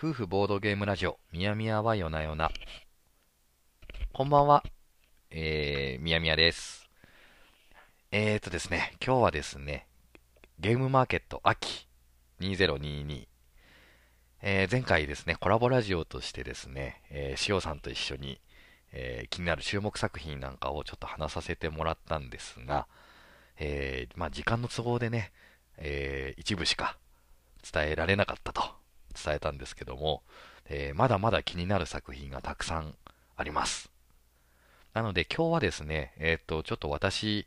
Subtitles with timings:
[0.00, 2.52] 夫婦ボードゲームラジオ、みやみやはよなよな。
[4.12, 4.62] こんばんは、
[5.28, 6.88] えー、みやみやです。
[8.12, 9.88] えーとですね、今日はですね、
[10.60, 11.88] ゲームマーケット秋
[12.38, 13.26] 2022。
[14.40, 18.40] えー前回ですね、コラボラジオとしてですね、えー、塩さんと一緒に、
[18.92, 22.86] えー気になる注目作品なんかをちょっと話させてもらったんですが、
[23.58, 25.32] えーまあ時間の都合でね、
[25.76, 26.96] えー一部しか
[27.72, 28.62] 伝えられなかったと
[29.14, 30.22] 伝えたんですけども、
[30.66, 32.94] えーまだまだ気になる作品がたくさん
[33.36, 33.90] あります。
[34.94, 37.46] なので今日はですね、えっ、と、ちょっと私、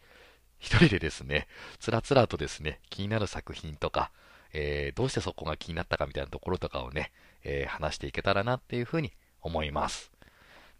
[0.59, 1.47] 一人でですね、
[1.79, 4.11] つらつらとですね、気になる作品とか、
[4.53, 7.11] えーどうしてそこが気になったかみたいなところとかをね、
[7.43, 10.11] えー話していけたらなっていうふうに思います。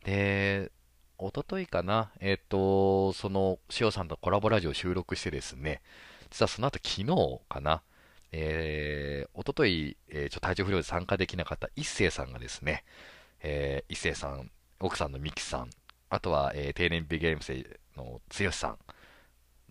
[0.04, 0.72] で、
[1.18, 5.82] おとといかな、えっ、と、その、塩さんとコラボラジオ収録してですね、
[6.32, 7.84] 実はその後昨日かな、
[8.32, 12.84] えー、おととい、えーちょ体調不良で参加できなかった一星さんがですね、
[13.42, 15.70] えー一星さん、奥さんのミキさん、
[16.10, 17.66] あとは、えー定年日ゲーム生
[17.98, 18.78] の剛さん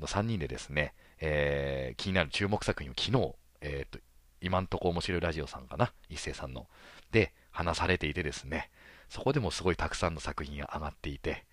[0.01, 4.03] の3人でですね、えー気になる注目作品を昨日、えーと、
[4.41, 6.67] 今んとこ面白いラジオさんかな、一星さんの、
[7.13, 8.71] で、話されていてですね、
[9.09, 11.45] そこでもすごいたくさんの作品が上がっていて、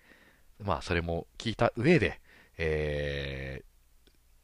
[0.60, 2.20] まあ、それも聞いた上で、
[2.58, 3.68] えー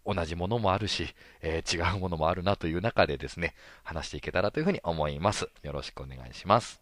[0.07, 5.49] 同じものもあるし、えー違うものもあるなという中でですね、話していけたらというふうに思います。
[5.63, 6.81] よろしくお願いします。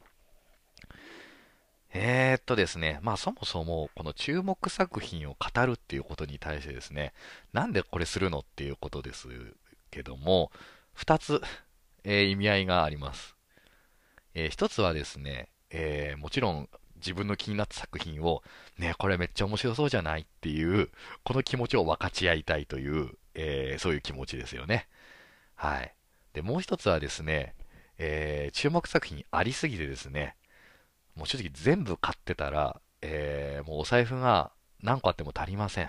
[1.94, 7.12] えー、っとですね、まあそもそもこの注目作品を語るっていうことに対してですね、
[7.52, 9.28] なんでこれするのっていうことです
[9.90, 10.50] けども、
[10.94, 11.40] 二つ、
[12.04, 13.36] えー意味合いがあります。
[14.34, 16.68] えー一つはですね、えーもちろん
[17.04, 18.42] 自分の気になった作品を、
[18.78, 20.90] ね、これめっちゃ面白そうじゃないっていう、
[21.24, 24.88] この気持ちを分かち合いたいという、えーそういう気持ちですよね。
[25.56, 25.94] はい。
[26.34, 27.54] で、もう一つはですね、
[27.98, 30.36] えー注目作品ありすぎてですね、
[31.16, 35.88] もう正直全部買ってたら、えーもうお財布が何個あっても足りません。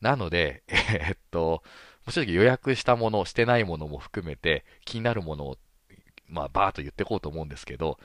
[0.00, 1.62] なので、えーっと、も
[2.08, 5.58] う正直予約したもの、してないものも含めて、気になるものを、
[6.28, 7.98] まあ、バーっと言ってこうと思うんですけど、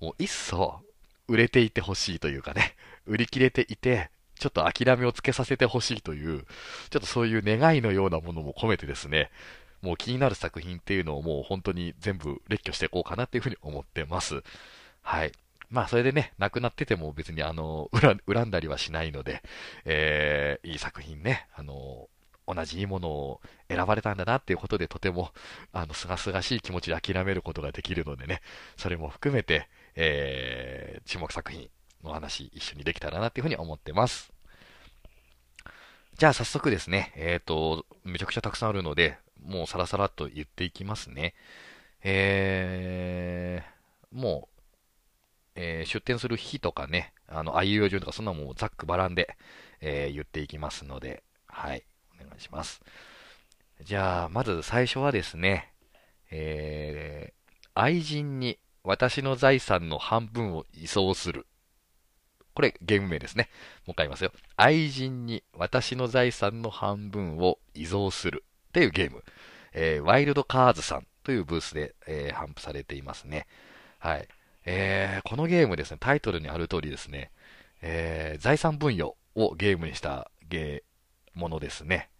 [0.00, 0.82] もういっそ、
[1.28, 2.74] 売れていてほしいというかね、
[3.06, 6.44] 売り切れていて、ちょっと諦めをつけさせてほしいという、
[6.90, 9.30] ちょっとそういう願いのようなものも込めてですね、
[9.80, 14.42] もう気になる作品っていうのをもう本当に全部列挙していこうかなっていうふうに思ってます。
[15.02, 15.32] はい。
[15.70, 19.42] まあ、それでね、なくなってても別にあの、恨恨んだりはしないので、
[19.84, 22.08] えー、いい作品ね、あの、
[22.46, 25.32] 同じいいものを選ばれたんだなっていうことでとても、
[25.72, 28.40] あの、すがすがしい気持ちで諦めることができるのでね、
[28.76, 31.68] それも含めて、えー、注目作品
[32.02, 34.32] の話一緒にできたらなっていうふうに思ってます。
[36.18, 41.34] じゃあ早速ですね、えっ、と、めちゃくちゃたくさんあるので、もうサラサラと言っていきますね。
[42.02, 44.60] えー、もう、
[45.56, 49.36] えー出店する日とかね、あの、あいうえお順とかそんなもんざっくばらんで、
[49.80, 51.84] えー言っていきますので、はい、
[52.14, 52.80] お願いします。
[53.82, 55.72] じゃあ、まず最初はですね、
[56.30, 57.44] えー
[57.76, 61.46] 愛人に私の財産の半分を移送する。
[62.54, 63.48] これゲーム名ですね。
[63.86, 64.32] もう一回言いますよ。
[64.56, 69.24] 愛人に私の財産の半分を移贈するっていうゲーム。
[69.72, 73.46] えーワイルドカーズさんというブースで、えー販布されていますね。
[73.98, 74.28] はい。
[74.66, 77.30] えーこのゲームですね、タイトルにある通りですね、
[77.80, 82.10] えー財産分与をゲームにしたゲーものですね。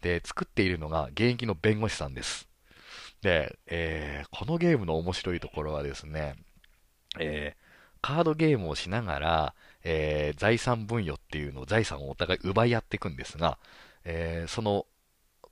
[0.00, 2.48] で、作っているのが現役の弁護士さんです。
[3.26, 6.36] で、えーこのゲームの面白いところはですね、
[7.18, 7.66] えー
[8.02, 9.54] カードゲームをしながら、
[9.84, 13.58] えー財産分与っていうのを財産をお互い奪い合っていくんですが、
[14.04, 14.86] えーその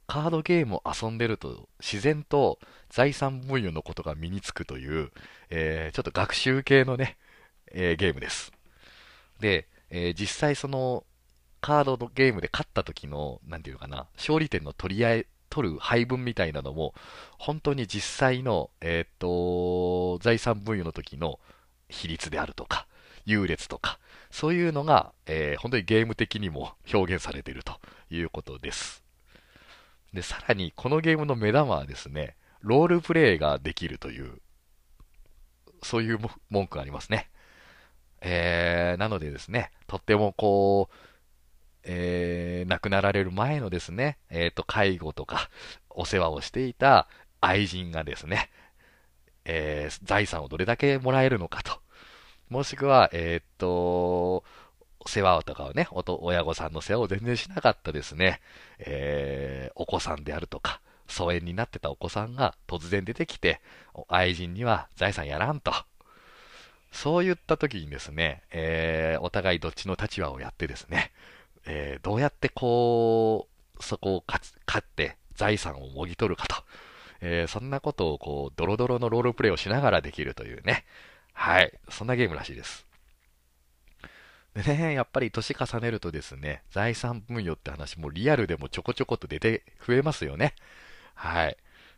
[0.07, 2.59] カードゲームを遊んでると自然と
[2.91, 5.11] 財産分与のことが身につくという、
[5.51, 7.17] えーちょっと学習系のね、
[7.72, 8.53] えーゲームです。
[9.41, 11.04] で、えー実際その
[11.60, 16.95] カードのゲームで勝った時の、なんていうかな、勝利点の取り合い、取る配分みたいなのも、
[17.39, 21.39] 本当に実際の、えーっと、財産分与の時の
[21.89, 22.89] 比率であるとか、
[23.24, 24.01] 優劣とか、
[24.33, 27.74] そういうのが、えー本当にゲーム的にも表現されていると
[28.10, 29.04] いうことです。
[30.12, 34.41] で、さらに、このゲームの目玉はですね、ロールプレイができるという、
[35.84, 36.18] そういう
[36.50, 37.30] 文句がありますね。
[38.22, 40.95] えー、なのでですね、とってもこう、
[41.84, 45.51] えー、亡くなられる前のですね、えっ、と、介護とか、
[45.91, 47.09] お世話をしていた
[47.41, 48.51] 愛人がですね、
[49.45, 51.81] えー財産をどれだけもらえるのかと。
[52.48, 54.45] もしくは、えっ、と、
[55.07, 58.41] 世話とかをね、親御さんの世話を全然しなかったですね、
[58.78, 63.60] えーお子さんであるとか、疎遠になってたお子さんが突然出てきて、
[64.09, 65.72] 愛人には財産やらんと。
[66.92, 71.10] そういった時にですね、えー、お互いどっちの立場をやってですね、
[71.66, 74.43] えー、どうやってこう、そこを勝
[74.78, 76.57] って財産をもぎ取るかと。
[77.21, 80.84] えー、そんなことをこう、ドロドロのロールプレイをしながらできるというね。
[81.33, 81.72] はい。
[81.89, 82.87] そんなゲームらしいです。
[84.55, 90.55] でね、やっぱり年重ねるとですね、財産分与って話もリアルでもちょこちょこと出て増えますよね。
[91.15, 91.57] はい。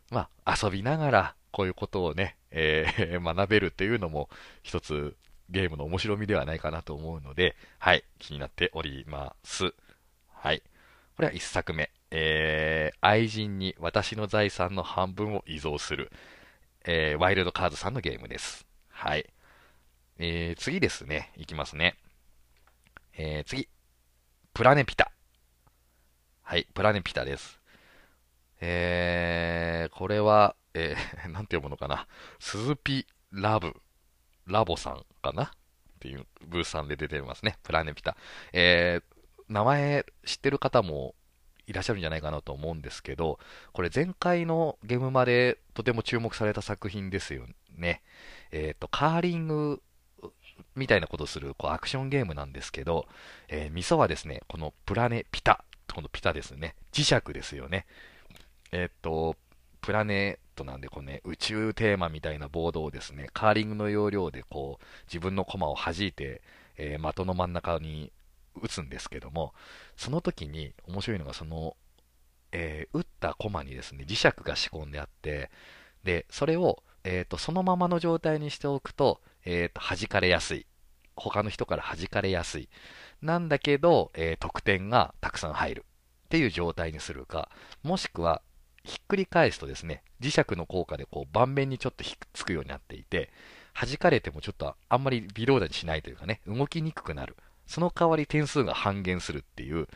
[0.09, 4.29] まあ、遊びながら、こういうことをね、えー、 学べるっていうのも、
[4.63, 5.15] 一つ
[5.49, 9.73] ゲームの面白みではないかなと思うので、はい、気になっております。
[10.29, 10.61] はい。
[11.15, 11.91] これは一作目。
[12.09, 16.09] えー、愛人に私の財産の半分を遺贈する、
[16.85, 18.65] えー、ワイルドカードさんのゲームです。
[18.89, 19.29] はい。
[20.19, 21.31] えー、次ですね。
[21.37, 21.97] いきますね。
[23.17, 23.67] えー、次。
[24.53, 25.11] プラネピタ。
[26.41, 27.59] はい、プラネピタです。
[28.59, 32.07] えー、これは、えー、 なんて読むのかな。
[32.39, 33.75] スズピラブ、
[34.47, 35.43] ラボさんかな？
[35.43, 35.49] っ
[35.99, 37.57] ていうブースさんで出てますね。
[37.63, 38.15] プラネピタ。
[38.53, 41.15] えー、名前知ってる方も
[41.65, 43.39] いらっしゃるんじゃないかなと思うんですけど、
[43.73, 47.45] これ前回のゲームまでとても注目された作品ですよ
[47.75, 48.01] ね。
[48.51, 49.81] えっ、ー、と、カーリング
[50.75, 53.07] みたいなことをするこうアクションゲームなんですけど、
[53.49, 57.85] えー、味噌はですね、このプラネピタ、このピタですね、磁石ですよね。
[58.71, 59.35] えっ、ー、と、
[59.81, 66.41] プラネトなんで、こうね、宇宙テーマみたいなボードをですね、カーリングの要領でこう、自分の駒を弾いて、
[66.77, 68.11] えー、的の真ん中に
[68.61, 69.53] 打つんですけども、
[69.95, 71.77] その時に面白いのが、その、
[72.51, 75.49] えー、打った駒にですね、磁石が仕込んであって、
[76.03, 80.65] で、それを、えーと、そのままの状態にしておくと、えーと、弾かれやすい。
[81.15, 82.69] 他の人から弾かれやすい。
[83.21, 85.85] なんだけど、えー、得点がたくさん入る。
[86.25, 87.49] っていう状態にするか、
[87.83, 88.41] もしくは、
[88.87, 93.29] ひっくり返すとですね、磁石の効果でこう盤面にちょっとひっつくようになっていて、
[93.73, 97.35] 弾かれてもちょっとあんまり微動だにしないというかね、動きにくくなる。
[97.67, 99.87] その代わり点数が半減するっていう、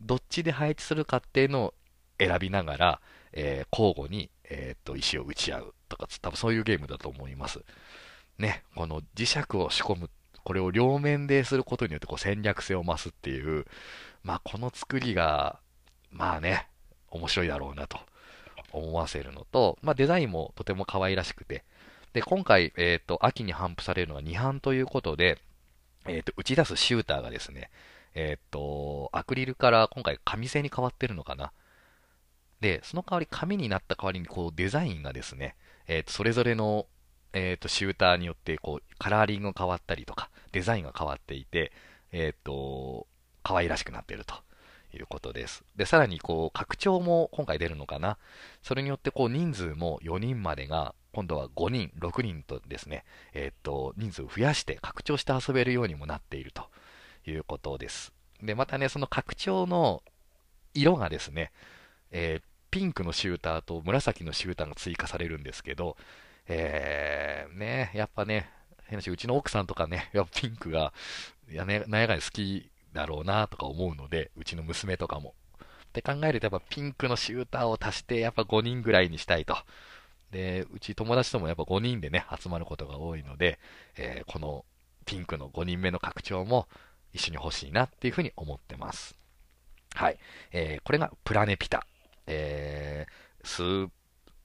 [0.00, 1.74] どっちで配置するかっていうのを
[2.18, 3.00] 選びながら、
[3.32, 7.60] えー、交互に、えー、っと、石を打ち合うとか、多分そういうゲームだと思います。
[8.38, 10.10] ね、この磁石を仕込む、
[10.42, 13.66] これを両面ですることによってこう戦略性を増すっていう、
[14.22, 15.60] まあこの作りが、
[16.10, 16.68] まあね、
[17.10, 17.98] 面白いだろうなと
[18.72, 21.64] 思わせるのと、まあデザインもとても可愛らしくて、
[22.12, 25.38] で、今回、えっ、と、秋に頒布されるのは2版ということで、
[26.06, 27.70] えっ、ー、と、打ち出すシューターがですね、
[28.14, 31.52] えっ、ー、と、アクリルから今回紙製に変わってるのかな。
[32.60, 35.54] で、その代わり紙になった代わりにこうデザインがですね、
[35.86, 36.86] えっ、と、それぞれの、
[37.34, 41.72] えっ、と、シューターによってこう、カラーリングが変わったりとか、デザインが変わっていて、
[42.12, 43.06] えっ、と、
[43.42, 44.34] 可愛らしくなっていると
[44.98, 45.64] いうことです。
[45.76, 48.18] で、さらにこう、拡張も今回出るのかな。
[48.62, 56.68] それによってこう、人数も4人までが今度は5人、6人とですね、えー、っと、人数を増やして拡張して遊べるようにもなっていると
[57.26, 58.12] いうことです。
[58.42, 60.02] で、またね、その拡張の
[60.74, 61.52] 色がですね、
[62.10, 65.96] えー、ピンクのシューターと紫のシューターが追加されるんですけど、
[66.46, 68.50] えー、ね、やっぱね、
[68.86, 70.92] 変なし、うちの奥さんとかね、やっぱピンクが、
[71.50, 75.34] やね、なんやかんや好きだろうなとか思うので、うちの娘とかも。
[75.84, 79.56] って考えると、やっぱピンクのシューターを足して、やっぱ5人ぐらいにしたいと
[80.32, 83.58] で、うち友達ともやっぱ5人でね、集まることが多いので、
[83.96, 84.64] えー、この
[85.06, 86.66] ピンクの5人目の拡張も
[87.12, 89.16] 一緒に欲しいなっていうふうに思ってます。
[89.94, 90.18] はい。
[90.52, 91.86] えー、これがプラネピタ。
[92.26, 93.90] えー、ス、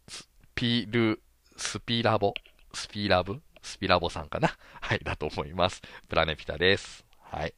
[0.07, 1.21] スピル、
[1.57, 2.33] スピラボ、
[2.73, 3.41] スピラブ？
[3.61, 4.55] スピラボさんかな？
[4.81, 5.81] はい、だと思います。
[6.07, 7.03] プラネピタです。
[7.19, 7.53] はい。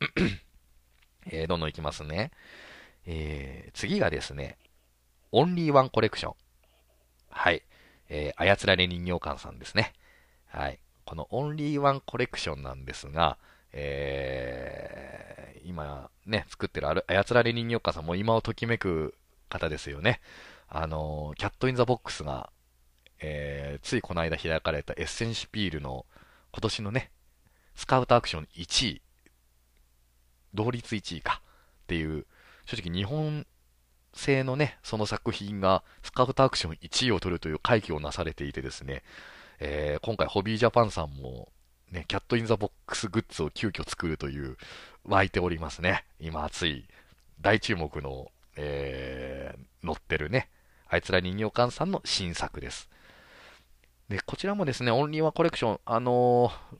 [1.26, 2.30] えー、どんどんいきますね。
[3.06, 4.58] えー、次がですね、
[5.32, 6.34] オンリーワンコレクション。
[7.30, 7.62] はい。
[8.08, 9.92] えー、操られ人形館さんですね。
[10.46, 10.78] はい。
[11.04, 13.38] このオンリーワンコレクションなんですが、
[13.72, 19.14] えー、今ね、作ってるある操られ人形館さんも今をときめく
[19.48, 20.20] 方ですよね。
[20.68, 22.50] あのキャットインザボックスが、
[23.20, 26.06] えー、ついこの間開かれたエッセンシュピールの
[26.52, 27.10] 今年のね、
[27.74, 29.02] スカウトアクション1位、
[30.54, 31.40] 同率1位か
[31.84, 32.26] っていう、
[32.66, 33.46] 正直日本
[34.14, 39.02] 製のね、その作品がスカウトアクション1位を取るという快挙をなされていてですね、
[39.60, 41.48] えー、今回ホビージャパンさんも、
[41.90, 44.56] ね、キャットインザボックスグッズを急遽作るという、
[45.04, 46.04] 湧いておりますね。
[46.18, 46.88] 今熱い、
[47.40, 50.48] 大注目の、えー、載ってるね、
[50.88, 52.88] あいつら人形館さんの新作です。
[54.08, 56.76] で、こちらもですね、オンリーワンコレクション、あのー、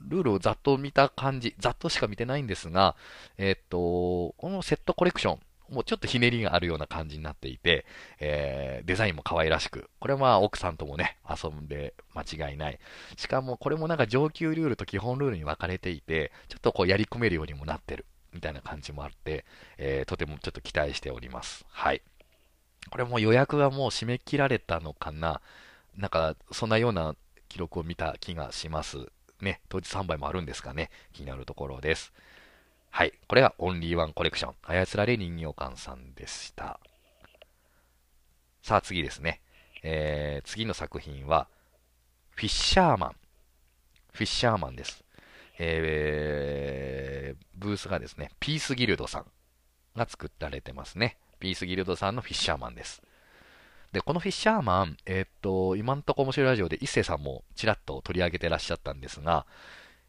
[0.00, 2.96] ルールをざっと見た感じ、ざっとしか見てないんですが、
[3.36, 5.38] えっ、と、このセットコレクション、
[5.70, 7.84] もうちょっとひねりがあるような感じになっていて、
[8.20, 12.78] えー、デザインも可愛らしく、これはまあ奥さんともね、遊んで間違いない。
[13.16, 19.44] しかもこれもなんか上級ルールと基本ルールに分かれていて、ちょっとこうやり込めるようにもなってる、みたいな感じもあって、
[19.76, 21.66] えー、とてもちょっと期待しております。
[21.70, 22.02] はい。
[22.90, 25.42] これも予約がもう締め切られたのかな
[25.96, 27.14] なんか、そんなような
[27.48, 29.10] 記録を見た気がします。
[29.40, 30.90] ね、当日販売もあるんですかね。
[31.12, 32.12] 気になるところです。
[32.90, 33.12] はい。
[33.28, 34.54] これがオンリーワンコレクション。
[34.62, 36.80] 操られ人形館さんでした。
[38.62, 39.40] さあ次ですね。
[39.82, 41.48] えー、次の作品は、
[42.34, 43.16] フィッシャーマン。
[44.12, 45.04] フィッシャーマンです。
[45.58, 49.26] えー、ブースがですね、ピースギルドさん
[49.96, 51.16] が作られてますね。
[51.40, 53.02] ピースギルドさんのフィッシャーマンです。
[53.92, 59.46] で、このフィッシャーマン、えー、っと、今んとこ面白いラジオで一星さんもちらっと取り上げてらっしゃったんですが、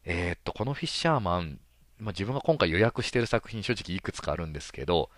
[0.04, 1.60] えー、っと、このフィッシャーマン、
[1.98, 5.10] まあ、自分が今回予約してる作品正直いくつかあるんですけど、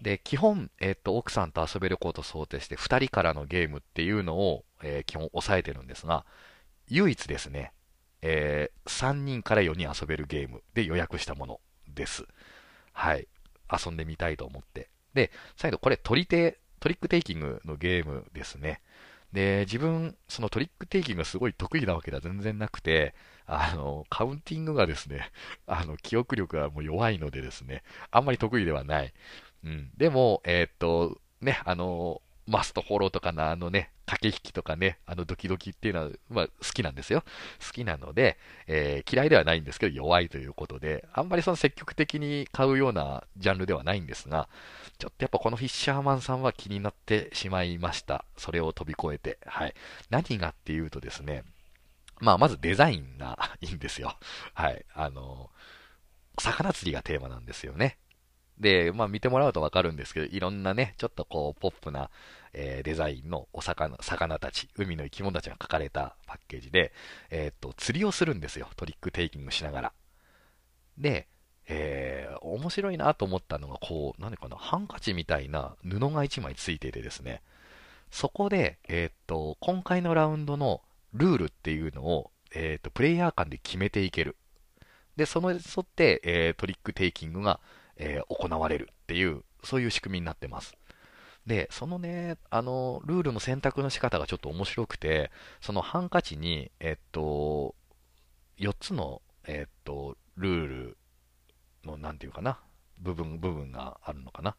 [0.00, 6.26] で、基本、えっ、と、奥さんと遊べることを想定して、2人からのゲームっていうのを、えー、基本抑えてるんですが、
[6.88, 7.72] 唯一ですね、
[8.22, 12.26] え、3人から4人遊べるゲームで予約したものです。
[12.92, 13.28] はい。
[13.70, 14.90] 遊んでみたいと思って。
[15.14, 18.80] で、再度これ、取り手、トリックテイキングのゲームですね。
[19.32, 23.14] で、自分、そのトリックテイキングがすごい得意なわけでは全然なくて、
[23.46, 25.30] あの、カウンティングがですね、
[25.66, 29.12] あの、記憶力がもう弱いのでですね、あんまり得意ではない。
[29.64, 29.90] うん。
[29.96, 37.24] でも、えー、っと、ね、あの、マストフォローとかのあのね、駆け引きとかね、あのドキドキっていうのは、まあ、好きなんですよ。
[37.64, 38.38] 好きなので、
[38.68, 44.48] えー、嫌いではないんですけど、弱いということで、あんまりその積極的に買うようなジャンルではないんですが、
[44.98, 48.24] ちょっとやっぱこのフィッシャーマンさんは気になってしまいました。
[48.36, 49.38] それを飛び越えて。
[49.44, 49.74] はい。
[50.10, 51.42] 何がっていうとですね、
[52.20, 54.16] まあ、まずデザインがいいんですよ。
[54.54, 54.84] はい。
[54.94, 55.50] あの、
[56.38, 57.98] 魚釣りがテーマなんですよね。
[58.58, 62.10] で、まあ見てもらうとわかるんですけど、いろんなね、ちょっとこう、ポップな、
[62.52, 66.92] えー、デザインのお魚、魚たち、海の生き物たちが描かれたパッケージで、
[67.30, 68.68] えー、っと、釣りをするんですよ。
[68.76, 69.92] トリックテイキングしながら。
[70.96, 71.28] で、
[71.68, 77.42] えー、面白いなと思ったのが、こう、何かな、ハンカチみたいな布が1枚ついててですね、
[78.10, 80.82] そこで、えー、っと、今回のラウンドの
[81.12, 84.36] ルールっていうのを、えー、っと、プレイヤー間で決めていける。
[85.16, 87.60] で、その沿って、えトリックテイキングが、
[87.96, 90.76] え行われるっていう、そういう仕組みになってます。
[91.46, 97.74] で、そのね、あの、ルールの選択の仕方がちょっと面白くて、そのハンカチに、えっと、
[98.58, 100.96] 4つの、えっと、ルール
[101.84, 102.58] の、なんていうかな、
[102.98, 104.56] 部分、部分があるのかな。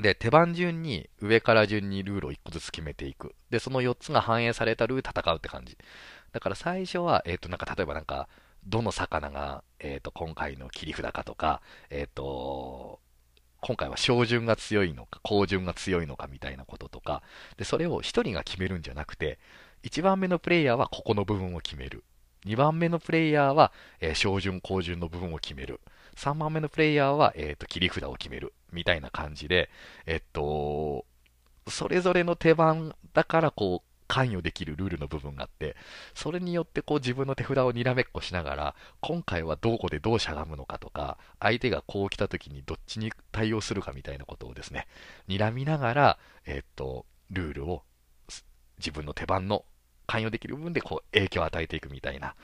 [0.00, 3.34] で、手番順に、上から順にルールを1個ずつ決めていく。
[3.50, 5.76] で、その4つが反映されたルール戦うって感じ。
[6.32, 8.28] だから最初は、えっ、と、なんか、例えばなんか、
[8.66, 13.00] どの魚が、えっ、と、今回の切り札かとか、えっ、と、
[13.60, 17.22] 今回は小順が強いのか、高順が強いのかみたいなこととか、
[17.56, 19.38] で、それを1人が決めるんじゃなくて、
[19.82, 22.04] 1番目のプレイヤーはここの部分を決める。
[22.44, 25.80] 2番目のプレイヤーは、えー、小順、高順の部分を決める。
[26.16, 28.52] 3番目のプレイヤーは、えっ、と、切り札を決める。
[28.72, 29.70] みたいな感じで、
[30.06, 31.06] えっと、
[31.68, 35.76] それぞれの手番だからこう、関与できるルールの部分があって、
[36.14, 44.86] それによってこう自分の手札をにらめっこしながら、今回はどこでどうしゃがむのかとか、相手がこう来た時にどっちに対応するかみたいなことをですね、
[45.28, 47.82] 睨みながら、えっと、ルールを
[48.78, 49.64] 自分の手番の
[50.06, 52.34] 関与できる部分でこう影響を与えていくみたいな。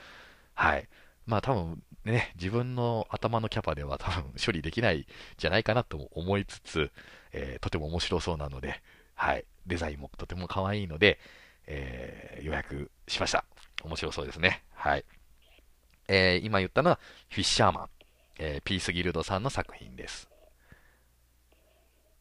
[0.53, 0.87] はい。
[1.25, 6.91] まあ多分ね、自分の頭のキャパでは多分処理できないじゃないかなと思いつつ、
[7.31, 8.81] えー、とても面白そうなので、
[9.15, 9.45] はい。
[9.65, 11.19] デザインもとても可愛いので、
[11.67, 13.45] えー、予約しました。
[13.83, 14.63] 面白そうですね。
[14.73, 15.05] はい。
[16.07, 17.89] えー、今言ったのは、フィッシャーマン、
[18.39, 20.29] えー、ピースギルドさんの作品です。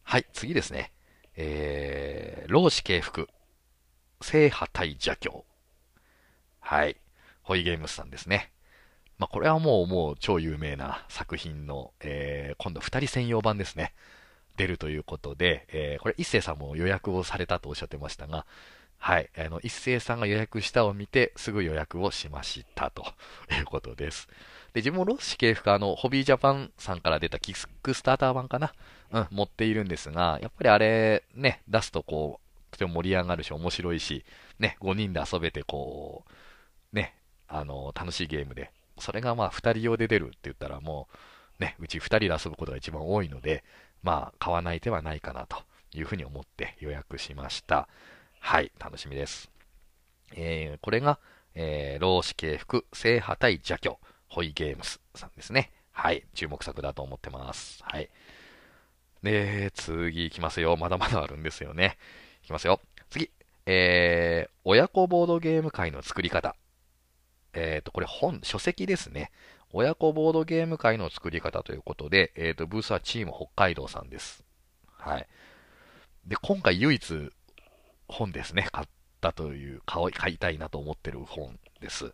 [0.02, 0.92] はい、次ですね。
[1.36, 3.28] えー、老子敬服、
[4.20, 5.44] 聖波対邪教。
[6.60, 6.96] はい。
[7.42, 8.52] ホイゲームスさんですね。
[9.18, 13.94] まあ、これはもう、もう超有名な作品の、えー、今度二人専用版ですね。
[14.56, 18.46] 出るということで、えー、これ一星さんも予約をされたとおっしゃってましたが、
[19.04, 23.02] はい、あの、一星さんが予約したを見て、すぐ予約をしましたと
[23.50, 24.28] いうことです。
[24.74, 28.72] で、自分もロッシ系譜か、あの、ホビージャパンさんから出たキックスターター版かな？
[29.10, 34.24] うん、持っているんですが、やっぱりあれ、ね、出すとこう、とても盛り上がるし、面白いし、
[34.60, 36.24] ね、5人で遊べて、こ
[36.92, 37.16] う、ね、
[37.48, 41.08] あの、楽しいゲームで、それがまあ、2人用で出るって言ったらも
[41.58, 43.64] う、ね、うち2人で遊ぶことが一番多いので、
[44.04, 45.56] まあ、買わない手はないかなと
[45.92, 47.88] いうふうに思って予約しました。
[48.44, 49.50] はい、楽しみです。
[50.34, 51.20] えー、これが、
[51.54, 55.70] えー、老子系服、聖波対邪教、ホイゲームスさんですね。
[55.92, 57.78] はい、注目作だと思ってます。
[57.82, 58.10] はい。
[59.22, 60.76] で、次行きますよ。
[60.76, 61.96] まだまだあるんですよね。
[62.42, 62.80] いきますよ。
[63.08, 63.30] 次。
[63.64, 66.56] えー、親子ボードゲーム会の作り方。
[67.54, 69.30] えっ、ー、と、これ本、書籍ですね。
[69.72, 74.44] 親子ボードゲーム会の作り方ということで、えっ、ー、と、ブースはチーム北海道さんです。
[74.98, 75.28] はい。
[76.26, 77.32] で、今回唯一
[78.08, 78.68] 本ですね。
[78.72, 78.86] 買っ
[79.20, 82.12] たという、買いたいなと思ってる本です。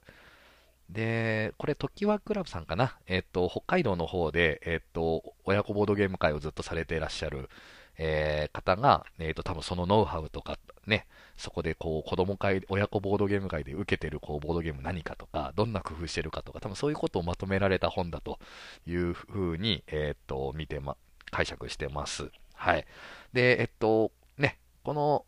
[0.90, 2.98] で、これ、時はクラブさんかな？
[3.06, 7.50] えっ、と、北海道の方で、えっ、と、親子ボードゲーム会をずっとされていらっしゃる、
[7.98, 18.38] えー、方が、えっ、と、多分そのノウハウとか、ね、そこでこう、子供会、親子ボードゲーム会で受けてるこう、ボードゲーム何かとか、どんな工夫してるかとか、多分そういうことをまとめられた本だと
[18.86, 20.96] いうふうに、えっ、と、見てま、
[21.30, 22.30] 解釈してます。
[22.54, 22.86] はい。
[23.34, 25.26] で、えっと、ね、この、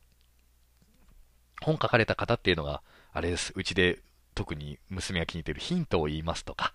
[1.61, 3.53] 本書かれた方っていうのが、あれです。
[3.57, 3.99] うちで
[4.35, 6.73] 特に娘が気に入ってるヒントを言いますとか、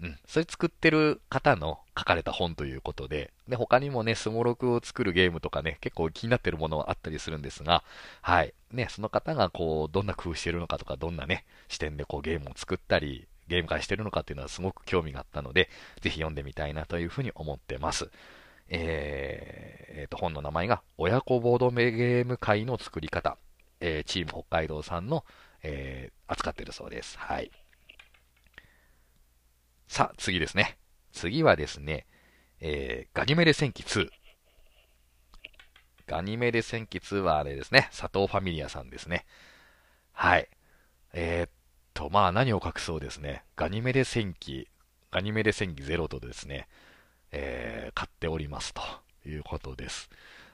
[0.00, 7.82] うん、それ作ってる方の書かれた本ということで、で、他にもね、スモロクを作るゲームとかね、結構気になってるものはあったりするんですが、
[8.22, 8.54] はい。
[8.72, 15.68] ね、その方がこう、どんな工夫してるのかとか、どんなね、視点でこうゲームを作ったり、ゲーム化してるのかっていうのはすごく興味があったので、
[16.00, 18.08] ぜひ読んでみたいなというふうに思ってます。
[18.68, 23.36] えー、えー、と、本の名前が、親子ボードゲーム会の作り方、
[23.80, 25.24] えー、チーム北海道さんの、
[25.62, 27.18] えー、扱ってるそうです。
[27.18, 27.50] はい。
[29.86, 30.78] さあ、次ですね。
[31.12, 32.06] 次はですね、
[32.60, 34.08] えー、ガニメデ戦記2。
[36.06, 39.26] ガニメデ戦記2はあれですね、佐藤ファミリアさんですね。
[40.12, 40.48] はい。
[41.12, 41.50] えー、っ
[41.94, 44.68] と、まあ何を隠そうですね、ガニメデ戦記、
[45.10, 46.68] ガニメデ戦記ゼロとですね、
[47.30, 48.82] えー、買っておりますと
[49.26, 50.10] いうことです。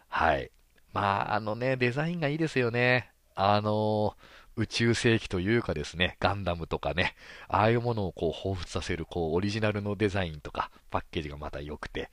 [0.08, 0.50] はい。
[0.92, 3.13] まあ、あのね、デザインがいいですよね。
[3.34, 4.16] あの
[4.56, 7.14] 宇宙世紀というかですね、ガンダムとかね、
[7.48, 12.10] ああいうものをこう彷惚させるこうオリジナルのデザインとかパッケージがまた良くて、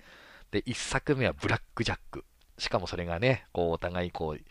[0.50, 2.26] で、一作目はブラックジャック。
[2.58, 4.44] しかもそれがね、こうお互いこう、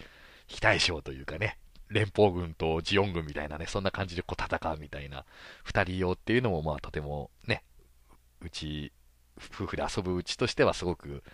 [0.46, 5.24] 非対称というかね、連邦軍とジオン軍みたいなね、そんな感じでこう戦うみたいな、
[5.64, 7.64] 二人用っていうのもまあとてもね、
[8.40, 8.92] うち、
[9.36, 11.24] 夫婦で遊ぶうちとしてはすごく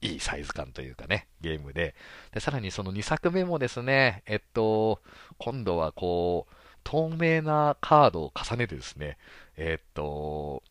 [0.00, 1.94] いいサイズ感というかね、ゲームで。
[2.32, 5.00] で、さらにその2作目もですね、えっと、
[5.38, 6.54] 今度はこう、
[6.84, 9.18] 透明なカードを重ねてですね、
[9.56, 10.62] えっと、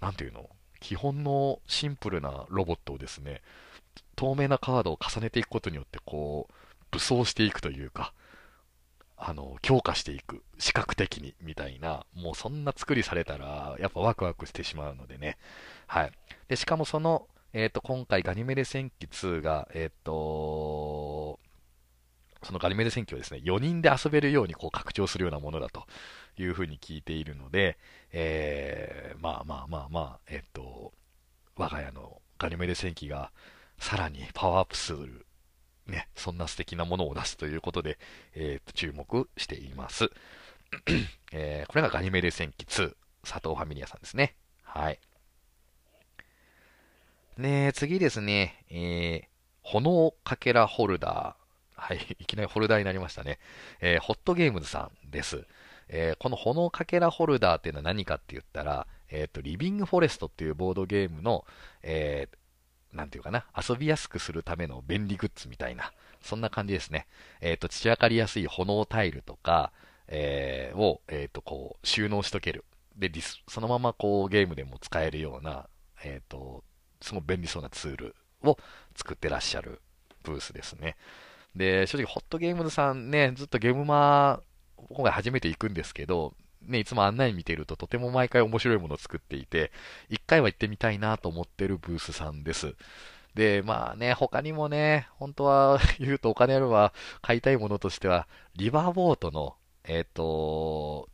[0.00, 0.48] なんていうの
[0.80, 3.42] 基本のシンプルなロボットをですね、
[4.16, 6.54] 透明なカードを重ねていくことによって、こう、
[6.90, 8.12] 武装していくというか、
[9.16, 15.36] あの、強化していく、視覚的に、みたいな、もうそんな作りされたら、やっぱワクワクしてしまうのでね。
[15.86, 16.12] はい。
[16.48, 21.40] で、しかもその、えっ、ー、と、今回ガニメデ戦記2が、えっ、ー、と、
[22.42, 25.86] そのガニメデ戦記をですね、4人で遊べるようにこう拡張するようなものだと
[26.38, 27.76] いうふうに聞いているので、
[28.12, 30.92] えー、まあまあまあまあ、えっ、と、
[31.56, 33.32] 我が家のガニメデ戦記が
[33.78, 35.26] さらにパワーアップする、
[35.86, 37.98] ね、そんな素敵なものを出すということで、
[38.34, 40.10] えっ、と、注目しています。
[41.32, 44.36] えー、これがガニメデ戦記2、佐藤ファミリアさんですね。
[44.62, 45.00] はい。
[47.40, 49.26] ね次ですね、えー、
[49.62, 51.40] 炎かけらホルダー。
[51.80, 53.38] はい、 いきなりホルダーになりましたね。
[53.80, 55.46] えー、ホットゲームズさんです。
[55.88, 61.44] えー、この炎かけらホルダーっていうのは何かって言ったら、えっ、ー、と、リビングフォレストっていうボードゲームの、
[61.82, 67.06] えー、なんていうかな、遊びやすくするための便利グッズみたいな、そんな感じですね。
[67.40, 69.72] えっ、と、散らかりやすい炎タイルとか、
[70.06, 72.64] え、を、えっ、と、こう、収納しとける。
[72.96, 73.10] で、
[73.48, 75.68] そのままこう、ゲームでも使えるような、
[76.04, 76.62] えっ、と、
[77.00, 78.58] すごい便利そうなツールを
[78.96, 79.80] 作ってらっしゃる
[80.22, 80.96] ブースですね。
[81.56, 89.72] で、正直、ホットゲームズさんね、ずっとゲームマー、今回初めて行くんですけど、ね、いつも案内見てるととても毎回面白いものを作っていて、
[90.08, 92.74] 一回は行ってみたいなと思ってるブースさんです。
[93.34, 101.08] で、まあね、他にもね、本当は 言うとお金あるは買いたいものとしては、リバーボートの、えっ、ー、と、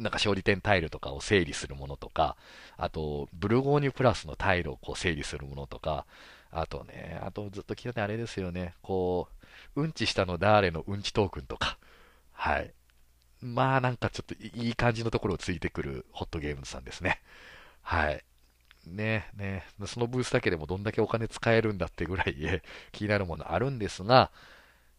[0.00, 2.36] なんか勝利点タイルとかを整理するものとか、
[2.76, 6.06] あと、ブルゴーニュプラスのタイルをこう整理するものとか、
[6.50, 9.28] あとね、あとずっと聞いてあれですよね、こ
[9.76, 11.78] う、うんちしたの誰のうんちトークンとか、
[12.32, 12.72] はい。
[13.42, 17.20] まあなんかちょっといい感じのところをついてくるホットゲームズさんですね。
[17.82, 18.24] はい。
[18.86, 22.36] ね、ね、そのブースだけでもどんだけお金使えるんだってぐらい
[22.92, 24.30] 気になるものあるんですが、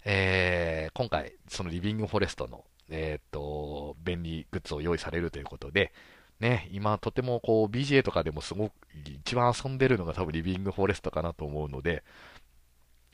[0.05, 5.91] えー、今回、そのリビングフォレストのえっ、と、便利グッズを用意されるということで、
[6.39, 8.73] ね、今とてもこう BGA とかでもすごく
[9.05, 12.03] 一番遊んでるのが多分リビングフォレストかなと思うので、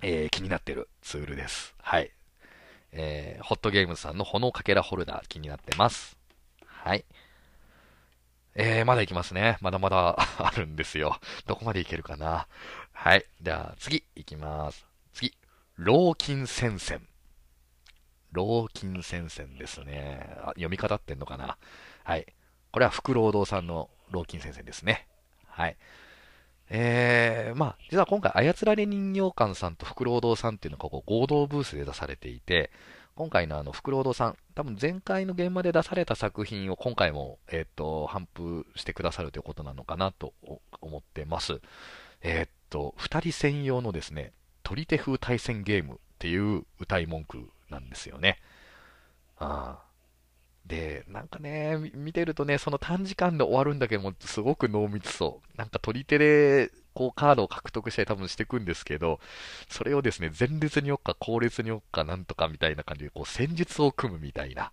[0.01, 1.75] えー、気になってるツールです。
[1.81, 2.11] はい。
[2.93, 6.17] えー、ホットゲームズさんの炎かけらホルダー気になってます。
[6.65, 7.05] はい。
[8.55, 9.57] えー、まだ行きますね。
[9.61, 11.19] まだまだ あるんですよ。
[11.45, 12.47] どこまで行けるかな。
[12.93, 13.25] はい。
[13.41, 14.87] じゃあ、次、行きます。
[15.13, 15.37] 次。
[15.75, 17.07] 老金戦線。
[18.31, 20.29] 老金戦線ですね。
[20.49, 21.57] 読み方ってんのかな？
[22.03, 22.25] はい。
[22.71, 25.07] これは福労働さんの老金戦線ですね。
[25.47, 25.77] はい。
[26.69, 32.71] えー、まあ、実は今回、操られ人形館さんと福労働さんっていうのがこう合同ブースで出されていて、
[33.15, 40.33] 今回のあの、福労働さん、多分前回の現場で出された作品を今回も、えっ、ー、と、頒布してくださるということなのかなと
[40.81, 41.61] 思ってます。
[42.21, 48.39] えっ、ー、と、二人専用のですね、取り手風対戦ゲームっていう歌い文句なんですよね。
[49.38, 49.84] あ
[50.65, 55.58] で、なんかね、見てるとね、その短時間で終わるんだけども、すごく濃密そう。
[55.58, 59.19] なんか取り手で、こうカードを獲得したり多分していくんですけど、
[59.69, 64.71] それをですね、前列に置くか後列に置くかなんとかみたいな感じで、こう戦術を組むみたいな。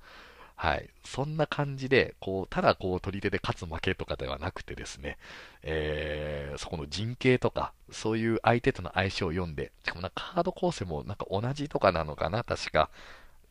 [0.57, 0.89] はい。
[1.05, 5.19] そんな感じで、こう、ただこう取り手で勝つ負けとかではなくてですね、
[5.63, 12.91] えー、そこの陣形とか、そういう相手との相性を読んで、しかもなカード構成もなんか同じとかなのかな、確か。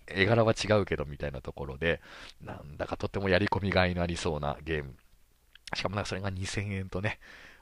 [0.07, 2.01] 絵柄は違うけどみたいなところで、
[2.41, 4.95] なんだかとってもやり込みがいのありそうなゲーム。
[5.75, 7.19] しかもなんかそれが2000円とね、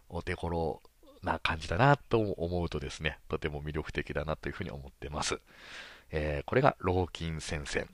[0.10, 0.82] お手頃
[1.24, 5.40] な感じだなと思うとですね、とても魅力的だなというふうに思ってます。
[6.12, 7.88] えー、これが老金戦線。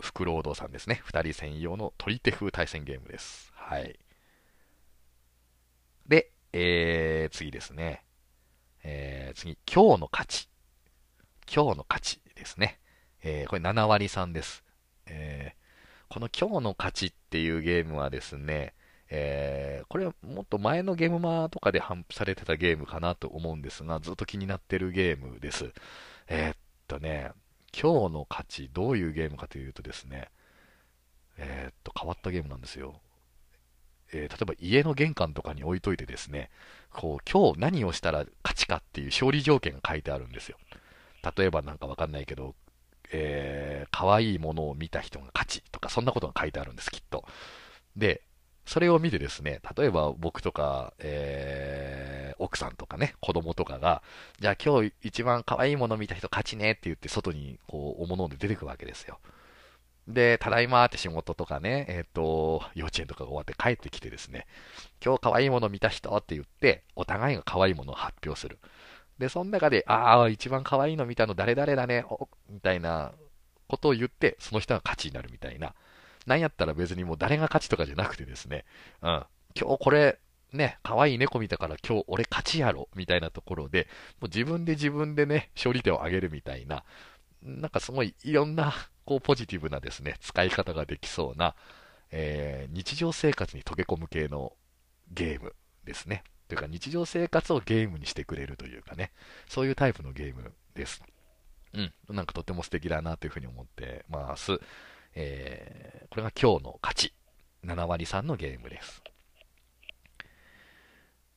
[0.00, 1.00] 福労働さんですね。
[1.04, 3.52] 二人専用の取り手風対戦ゲームです。
[3.54, 3.98] はい。
[6.06, 8.04] で、えー、次ですね。
[8.82, 10.48] えー、次、今日の勝ち。
[11.52, 12.80] 今日の勝ちですね。
[13.22, 14.64] えー、これ7割3です。
[15.06, 18.74] えー、この今日の勝ちっていうゲームはですね、
[19.10, 25.72] えー、これはもっと前のゲームマーとかで頒布されてたゲームかなと思うんですが、ずっと気になってるゲームです。
[26.28, 27.32] えー、っとね、
[27.78, 30.30] 今日の勝ち、どういうゲームかというとですね、
[31.38, 33.00] えー、っと、変わったゲームなんですよ。
[34.12, 36.50] えー、例えば家の玄関とかに置いといてですね、
[36.90, 40.58] こう、今日何をしたら勝ちかっていう勝利条件が書いてあるんですよ。
[41.36, 42.54] 例えばなんかわかんないけど、
[43.12, 47.24] えー、可愛いものを見た人が勝ちとか、そんなことが書いてあるんです、きっと。
[47.96, 48.22] で、
[48.70, 54.00] それを見てですね、例えば僕とか、えー、奥さんとかね、子供とかが、
[54.38, 59.18] じゃあ今日一番可愛いもの見た人勝ちねって言って外にこう、お物で出てくるわけですよ。
[60.06, 64.46] で、ただいまって仕事とかね、えっ、ー、と、幼稚園とかが終わって帰ってきてですね、
[65.04, 68.60] 今日可愛いもの見た人って言って、お互いが可愛いものを発表する。
[69.18, 72.04] で、その中で、ああ、一番可愛いの見たの誰々だね、
[72.48, 73.10] みたいな
[73.66, 75.74] ことを言って、その人が勝ちになるみたいな。
[76.30, 78.64] なんやったら別にもう誰が勝ちとかじゃなくてですね、
[79.02, 79.24] うん、
[79.60, 80.20] 今日これ、
[80.52, 83.88] ね、可愛い猫見たから今日俺勝ちやろ、みたいなところで、
[84.20, 86.84] もう自分で自分でね、勝利点を上げるみたいな、
[87.42, 88.72] なんかすごいいろんな、
[89.04, 91.56] こうポジティブなですね、使い方ができそうな、
[92.12, 94.52] えー、日常生活に溶け込む系の
[95.10, 96.22] ゲームですね。
[96.46, 99.10] というか日常生活をゲームにしてくれるというかね、
[99.48, 101.02] そういうタイプのゲームです。
[101.74, 104.60] うん、なんかとても素敵だなというふうに思ってます。
[105.14, 107.14] えー、これが今日の勝ち。
[107.64, 109.02] 7割3のゲームです。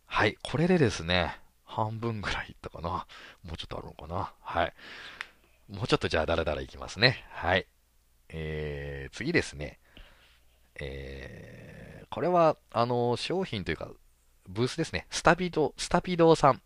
[0.06, 3.08] はい、これでですね、半分ぐらいいったかな。
[3.44, 4.32] もうちょっとあるのかな。
[4.42, 4.74] はい。
[5.70, 7.26] もうちょっとじゃあだらだらいきますね。
[7.32, 7.68] はい。
[8.30, 9.80] えー、次ですね。
[10.80, 13.90] えー、これは、あの、商品というか、
[14.48, 15.08] ブースですね。
[15.10, 16.62] スタビド、スタビドさん。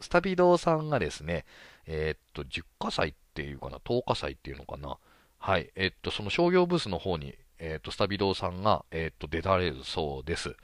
[0.00, 1.44] スタビドさんがですね、
[1.86, 4.98] えー、っと、10火祭っていうかな、10火祭っていうのかな。
[5.40, 5.70] はい。
[5.74, 10.54] え、っと、その商業ブースの方に、え、っと、スタビドーさんが、えっと、出られるそうです。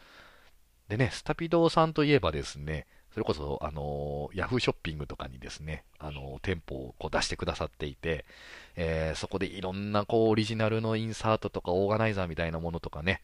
[0.89, 8.27] でね、スタビドーさんといえばですね、それこそ、あのヤフーショッピングとかにですね、あの店舗をこう出してくださっていて、
[8.77, 13.23] えそこでいろんなこうオリジナルのインサートとかオーガナイザーみたいなものとかね、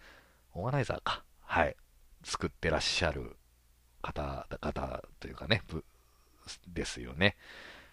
[0.55, 1.23] オーガナイザーか。
[1.43, 1.77] はい。
[2.25, 3.37] 作ってらっしゃる
[4.01, 5.63] 方、方というかね、
[6.69, 7.37] ですよね。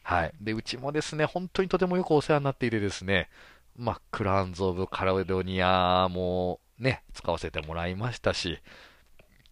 [0.09, 0.33] はい。
[0.41, 3.29] で、うちもですね、本当にとてもよくお世話になっていてですね、
[3.75, 8.57] まあ、クランズ・オブ・カラドニアもね、使わせてもらいましたし、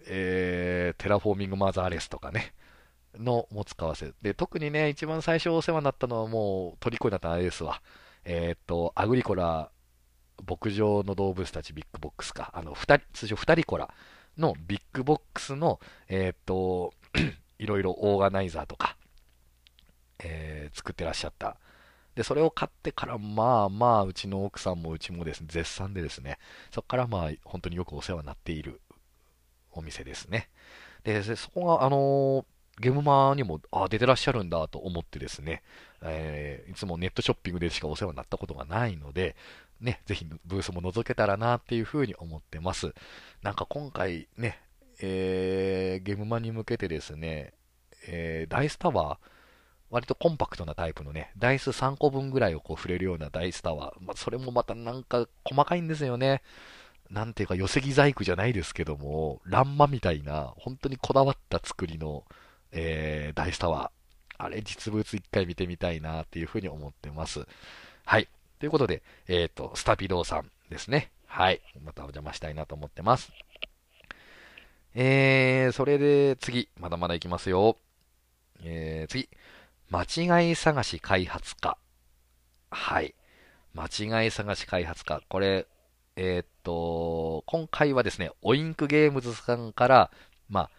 [0.07, 2.55] えー、テラフォーミング・マザーレスとかね、
[3.19, 7.79] のも使わせで、特にね、一番最初お世話になったのはもう、虜になったあれですわ。
[8.25, 9.69] えっ、と、アグリコラ、
[10.49, 12.49] 牧場の動物たちビッグボックスか。
[12.55, 13.93] あの、二人、通常二人コラ
[14.39, 16.95] のビッグボックスの、えっ、と、
[17.59, 18.96] いろいろオーガナイザーとか、
[20.19, 21.57] えー、作ってらっしゃった。
[22.15, 26.39] で、それを買ってから、まあまあ、うちの奥さんもうちもですね、絶賛でですね、
[26.71, 28.81] そこからまあ、本当によくお世話になっている
[29.71, 30.49] お店ですね。
[31.03, 35.63] で、そこが、あのー、ゲームマにも、あ、出てらっしゃるんだと思ってですね、
[36.01, 39.35] えー、いつもネットショッピングでしかお世話になったことがないので、
[39.79, 42.93] ね、ぜひブースも覗けたらなっていうふうに思ってます。
[43.41, 44.59] なんか今回ね、
[45.01, 47.53] えー、ゲームマに向けてですね、
[48.07, 49.17] えー、ダイスタワー、
[49.89, 56.41] 割とコンパクトなタイプのね、ダイス3個分ぐらいをこう触れるようなダイスタワー、まあ、それもまたなんか細かいんですよね。
[57.09, 62.25] なんていうか、寄せ木細工じゃないですけども、ランマみたいな、本当にこだわった作りの、
[62.71, 64.43] えー、ダイスタワー。
[64.43, 67.47] あれ、実物一回見てみたいなっていうふうに思ってます。
[68.05, 68.27] はい。
[68.59, 71.11] ということで、えっ、ー、と、スタピドーさんですね。
[71.27, 71.61] はい。
[71.83, 73.31] またお邪魔したいなと思ってます。
[74.95, 77.77] えー、それで次、まだまだいきますよ。
[78.63, 79.29] えー、次。
[79.89, 81.77] 間違い探し開発家。
[82.69, 83.15] はい。
[83.73, 85.21] 間違い探し開発家。
[85.29, 85.67] これ、
[86.15, 90.11] えー、っと、今回はですね、オインクゲームズさんから、
[90.49, 90.71] まあ、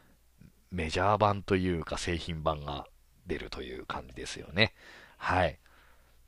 [0.71, 2.87] メジャー版というか製品版が
[3.27, 4.75] 出るという感じですよね。
[5.16, 5.59] はい。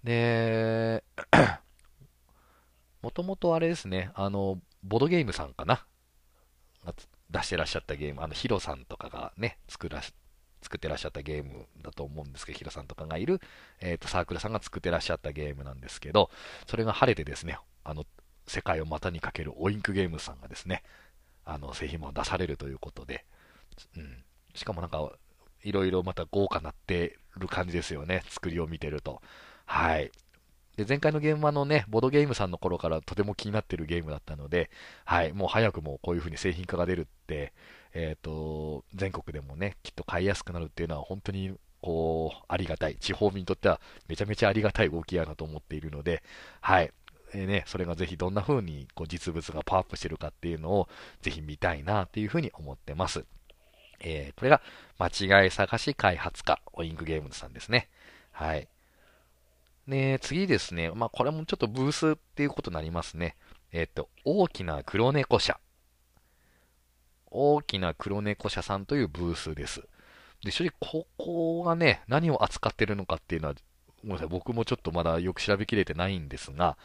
[0.03, 1.05] で、
[3.03, 5.85] もともとあれですね、あの、ボドゲームさんかな？
[7.31, 10.01] 出してらっしゃったゲーム、あの、ヒロさんとかがね、作ら
[10.63, 13.41] 作ってらっしゃったゲームだと思うんですけど、ヒロさんとかがいる、
[13.81, 16.31] えっ、ー、と、サークルさんが作ってらっしゃったゲームなんですけど、
[16.67, 18.05] それが晴れてですね、あの、
[18.47, 20.83] 世界を股にかけるオインクゲームさんがですね、
[21.45, 23.25] あの、製品も出されるということで、
[23.97, 24.25] うん。
[24.55, 25.13] しかもなんか、
[25.63, 29.23] いろいろまた豪華なってる感じですよね、作りを見てると。
[29.67, 30.11] はい。
[30.77, 34.71] で、前回のゲームはのね、ボードゲームさんの頃からとても気になってるゲームだったので、
[35.05, 37.53] はい、もう早くもこういう風に製品化が出るって、
[37.93, 42.97] えっ、ー、と、全国でもね、きっと買いやすくなるっていうのは本当にこう、ありがたい。
[42.97, 46.23] 地方民にとってはめちゃめちゃありがたい動きやなと思っているので、
[46.61, 46.93] はい。
[47.33, 50.89] えー、ね、それがぜひどんな風にこう実物がパワーアップしてるかっていうのを
[51.23, 53.25] ぜひ見たいなっていう風に思ってます。
[54.01, 54.61] えー、これが
[54.99, 57.89] 間違い探し開発家、オインクゲームズさんですね。
[58.33, 58.69] はい。
[59.89, 63.37] で、次ですね、まあ、これもちょっとブースっていうことになりますね。
[63.73, 65.59] えっ、と、大きな黒猫社。
[67.31, 69.83] 大きな黒猫社さんというブースです。
[70.45, 73.55] で、正直ここがね、何を扱ってるのかっていうのは、
[74.03, 76.77] ごめんなさい、僕もちょっとまだよく調べきれてないんですが、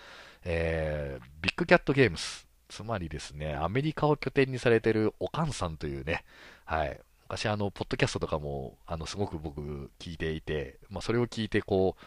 [0.43, 2.47] えー、ビッグキャットゲームス。
[2.67, 6.23] つまりですね、アメリカを拠点にされてるおかんさんというね、
[6.65, 6.99] はい。
[7.23, 12.03] 昔あの、ポッドキャストとかも、あの、すごく僕聞いていて、まあ、それを聞いてこう、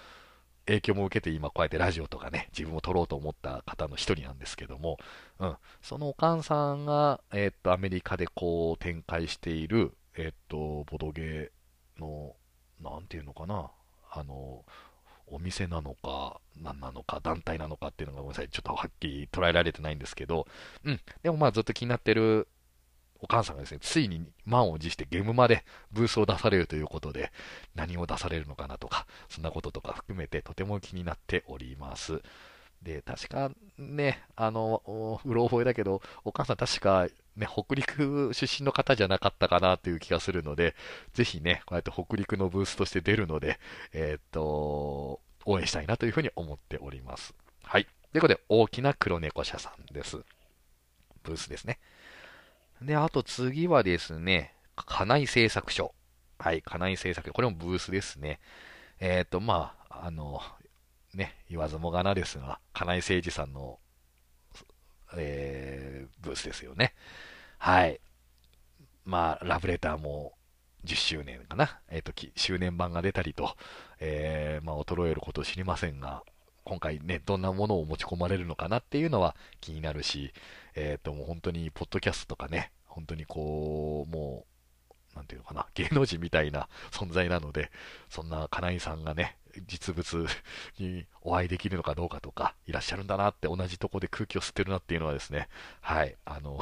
[0.69, 4.99] 影響も受けて今こうやってラジオとかね、自分も撮ろうと思った方の一人なんですけども、
[5.39, 11.51] うん、そのおかんさんが、え、っと、アメリカでこう展開している、え、っと、ボドゲ
[11.99, 12.35] の、
[12.83, 13.71] なんていうのかな、
[14.11, 14.65] あの、
[15.27, 20.47] お店なのか、何なのか、団体なのかっていうのがごめんなさい、ちょっとはっきり捉えられてないんですけど、
[20.85, 22.47] うん、でもまあずっと気になってる
[23.21, 27.33] お母さんがですね、ついに満を持してゲームまでブースを出されるということで、
[27.75, 32.23] 何を出されるのかなとか、そんなこととか含めてとても気になっております。
[32.83, 40.75] で、確かね、あの、うろ覚えだけど、お母さん確かね、北陸出身の方じゃなかったかなという気がするので、
[41.13, 43.59] ぜひね、こうやって北陸のブースとして出るので、
[43.93, 47.35] えー、っと、応援したいなというふうに思っております。
[47.63, 47.85] はい。
[48.13, 50.19] ということで、大きな黒猫社さんです。
[51.23, 51.79] ブースですね。
[52.83, 55.95] で、あと次はですね、家内製作所。
[56.39, 57.33] はい、家内製作所。
[57.33, 58.41] これもブースですね。
[59.01, 60.41] えっ、ー、と、まあ、あの、
[61.15, 63.79] ね、言わずもがなですが、家内誠二さんの、
[65.17, 66.95] えー、ブースですよね。
[67.59, 68.01] はい。
[69.05, 70.35] まあ、ラブレターも
[70.85, 71.81] 10周年かな。
[71.89, 73.57] えっ、ー、と、周年版が出たりと、
[74.01, 76.23] えー、まあ、衰えることを知りませんが、
[76.69, 80.35] 今回ね、どんなものを持ち込まれるのかなっていうのは気になるし、
[80.79, 84.47] えっ、ー、と、もう本当に、ポッドキャストとかね、本当にこう、も
[85.13, 87.73] う、なんていうのかな、芸能人みたいな存在なので、
[88.09, 89.37] そんな金井さんがね、
[89.67, 90.27] 実物
[90.79, 95.49] にお会いできるのかどうかとか、いらっしゃるんだなって同じとこで空気を吸ってるなっていうのはですね、
[95.81, 96.61] はい、あの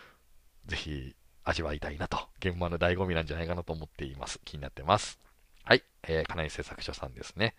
[0.66, 4.40] ぜひ味わいたいなと、現場の醍醐味なんじゃないかなと思っています。
[4.46, 5.18] 気になってます。
[5.64, 7.54] はい、えー、金井製作所さんですね。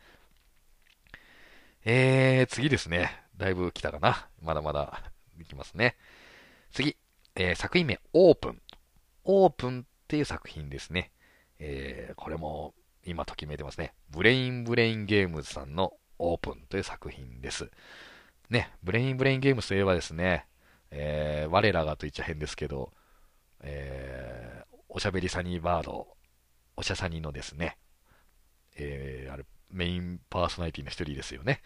[1.85, 3.23] えー、次ですね。
[3.37, 4.27] だいぶ来たかな。
[4.41, 5.95] まだまだいきますね。
[6.71, 6.97] 次、
[7.35, 8.61] えー、作品名、オープン。
[9.23, 11.11] オープンっていう作品ですね。
[11.59, 12.73] えー、これも
[13.05, 13.93] 今ときめいてますね。
[14.09, 17.69] ブレインブレインゲームズさんのオープンという作品です。
[18.49, 20.45] ね、ブレインブレインゲームズといえばですね、
[20.91, 22.91] えー、我らがと言っちゃ変ですけど、
[23.61, 26.07] えー、おしゃべりサニーバード、
[26.75, 27.77] おしゃサニのですね、
[28.75, 31.61] えー、あれ、メインパーソナリティの一人ですよね。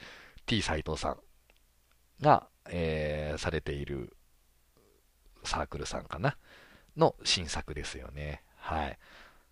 [0.46, 1.18] T 斎藤さん
[2.22, 4.14] が、えー、されている
[5.44, 6.38] サークルさんかな？
[6.96, 8.42] の新作ですよね。
[8.58, 8.98] はい。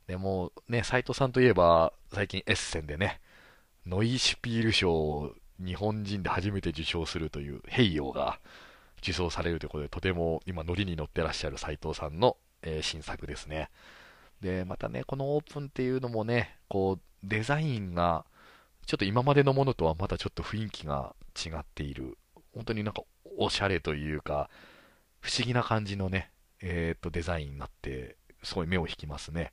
[0.07, 3.21] でもね、斎藤さんといえば、最近エッセンでね、
[3.85, 8.39] ノイシュピール賞を日本人で初めて受賞するという平洋が
[8.99, 13.69] 受賞されるということで、とても今、ノリに乗ってらっしゃる斉藤さんの、えー、新作ですね。
[14.41, 18.25] で、またね、このオープンっていうのもね、こう、デザインが、
[18.85, 22.17] ちょっと今までのものとはまたちょっと雰囲気が違っている。
[22.55, 23.03] 本当になんか、
[23.37, 24.49] おしゃれというか、
[25.19, 29.51] 不思議な感じのね、えー、っと、デザインになって、すごい目を引きますね。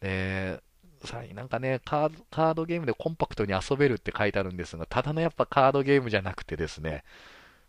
[0.00, 0.62] で、
[1.04, 7.04] さらになんかねカード、カードゲームでコンパクトに遊べるって書いてあるんですが、ただのやっぱカードゲームじゃなくてですね、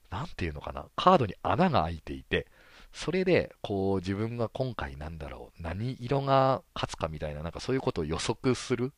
[0.10, 2.48] なんていうのかな、カードに穴が開いていて、
[2.92, 8.94] それで、こう、自分が今回なんだろう、何色が勝つかみたいな、なんかそういうことを予測する、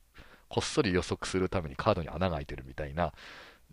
[0.48, 3.14] こっそり予測するためにカードに穴が開いてるみたいな、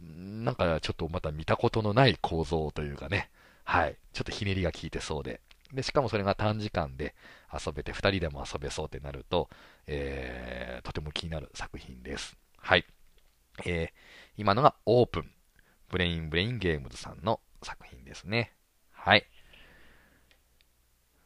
[0.01, 3.31] なんかちょっとまた見たことのない構造というかね、
[3.65, 5.41] はい、ちょっとひねりが効いてそうで、
[5.73, 7.15] で、しかもそれが短時間で
[7.53, 9.49] 遊べて、2人でも遊べそうってなると、
[9.87, 12.37] えー、とても気になる作品です。
[12.57, 12.87] はい。
[13.67, 13.91] えー、
[14.37, 15.31] 今のがオープン。
[15.91, 18.53] ブレインブレインゲームズさんの作品ですね。
[18.93, 19.27] はい。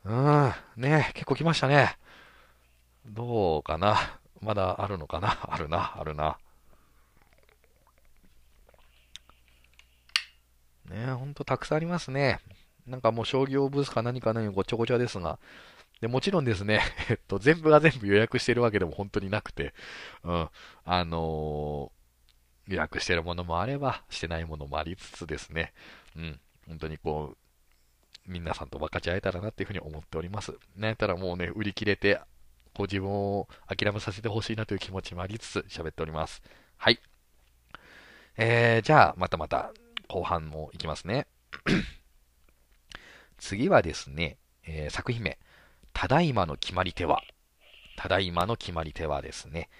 [0.04, 1.96] うーん、ね結構来ましたね。
[3.06, 3.96] どうかな
[4.40, 6.38] まだあるのかなあるな、あるな。
[10.92, 11.12] ね。
[11.12, 12.40] ほんとたくさんありますね。
[12.86, 15.38] なんかもう商業ブースか何か何かごちゃごちゃですが、
[16.00, 19.72] で、もちろんですね、 えっと、全部が全部予約してるわけでも本当になくて、
[20.24, 20.48] うん、
[20.84, 25.72] あのー、予約してるものもあれば、してないものもありつつですね、
[26.16, 27.38] うん、本当にこう、
[28.26, 30.56] 皆さんと分かち合えたらなっていうふうに思っております。
[30.76, 32.20] なやったらもうね、売り切れて、
[32.74, 36.42] こう自分を諦めさせてほしいなという気持ちもありつつ喋っております。
[36.76, 37.00] はい。
[38.36, 39.72] えー、じゃあ、またまた。
[40.12, 41.26] 後半もいきますね。
[43.38, 45.38] 次はですね、えー、作品名、
[45.94, 47.22] ただいまの決まり手は、
[47.96, 49.70] ただいまの決まり手はですね、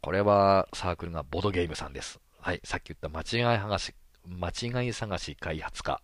[0.00, 2.20] これはサークルがボードゲームさんです。
[2.38, 3.94] はい、さっき言った間違い探し、
[4.28, 6.00] 間違い探し開発家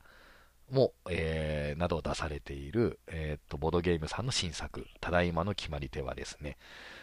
[0.68, 6.58] も、えー、などを出されている、えー、っと、ボドゲームさんの新作、ただいまの決まり手はですね、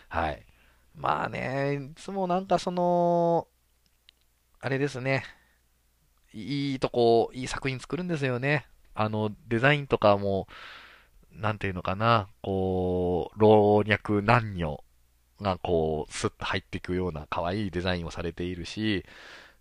[0.10, 0.46] はい。
[0.96, 3.48] まあね、いつもなんかその、
[4.60, 5.24] あれですね、
[6.34, 8.66] いいとこ、いい作品作るんですよね。
[8.94, 10.48] あの、デザインとかも、
[11.32, 14.84] なんていうのかな、こう、老若男女
[15.42, 19.06] がこう、スッと入っていくような可愛いデザインをされているし、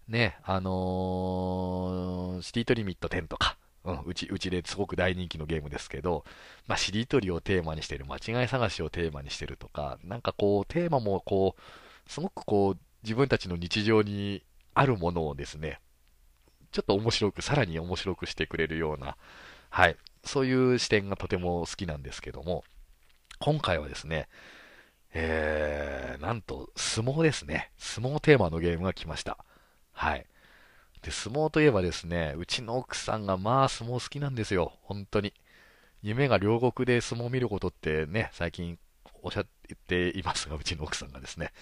[0.08, 6.24] ね、あのー、シティトリミット10とか、うん、うち、うちですごく大人気のゲームですけど、
[6.66, 14.42] まあ、しりとりをテーマにしてる、間違い探しをテーマにしてるとか、なんかこう、テーマもこう、すごくこう、自分たちの日常に
[14.74, 15.80] あるものをですね、
[16.76, 19.16] ちょっと面白く、さらに面白くしてくれるような、
[19.70, 22.64] はい、そういう視点がとても好きなんですけども、
[23.38, 24.28] 今回はですね、
[25.14, 27.70] えー、なんと、相撲ですね。
[27.78, 29.38] 相撲テーマのゲームが来ました。
[29.92, 30.26] はい。
[31.00, 34.74] で、相撲といえばですね、うちの奥さんがまあ相撲好きなんですよ。
[34.82, 35.32] 本当に。
[36.02, 38.78] 夢が両国で相撲を見ることってね、最近
[39.22, 39.46] おっしゃっ
[39.86, 41.52] ていますが、うちの奥さんがですね。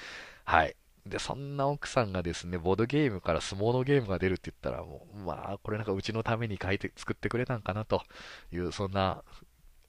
[0.44, 0.74] はい。
[1.06, 8.02] で、そんな奥さんがですね、ボードゲームから相撲のゲームが出るって言ったら、もう、まあ、これなんかうちのために書いて、作ってくれたんかなと
[8.52, 9.22] いう、そんな、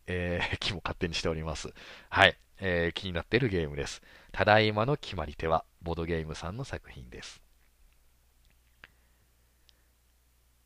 [0.08, 1.74] えー、 気も勝手にしております。
[2.10, 2.38] はい。
[2.58, 4.02] えー、気になっているゲームです。
[4.32, 7.42] ただいまの決まり手は、ボードゲームさんの作品です。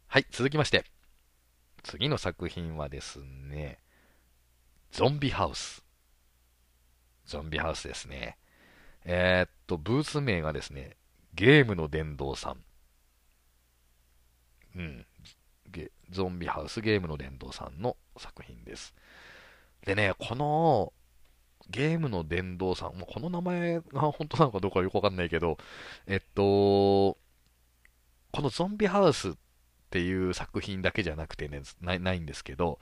[0.07, 0.83] はい、続きまして。
[1.83, 3.79] 次の作品はですね、
[4.91, 5.85] ゾンビハウス。
[7.25, 8.37] ゾンビハウスですね。
[9.11, 10.95] えー、っと、ブース名がですね、
[11.33, 12.63] ゲームの殿堂さん。
[14.75, 15.05] うん。
[16.11, 18.93] ゾンビハウスゲームの殿堂さんの作品です。
[19.83, 20.93] でね、この
[21.71, 25.57] ゲームの殿堂さん、もこの名前が本当なのかどうかよくわかんないけど、
[26.05, 27.17] えっと、
[28.31, 29.33] このゾンビハウスっ
[29.89, 32.79] ていう作品だけじゃなくてね、ないないんですけど、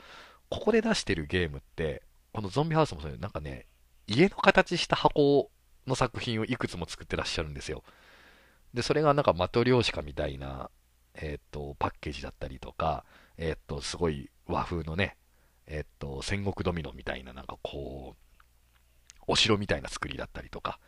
[0.50, 3.66] ここで出してるゲームって、このゾンビハウスもそういう、なんかね、
[4.08, 5.50] 家の形した箱
[5.88, 7.84] の作品をいくつも作ってらっしゃるんですよ。
[8.74, 10.70] で、それがなんかマトリョーシカみたいな、
[11.16, 13.06] えっ、と、パッケージだったりとか、
[13.38, 15.18] えっ、と、すごい和風のね、
[15.66, 18.44] えっ、と、戦国ドミノみたいな、なんかこう、
[19.28, 20.80] お城みたいな作りだったりとか。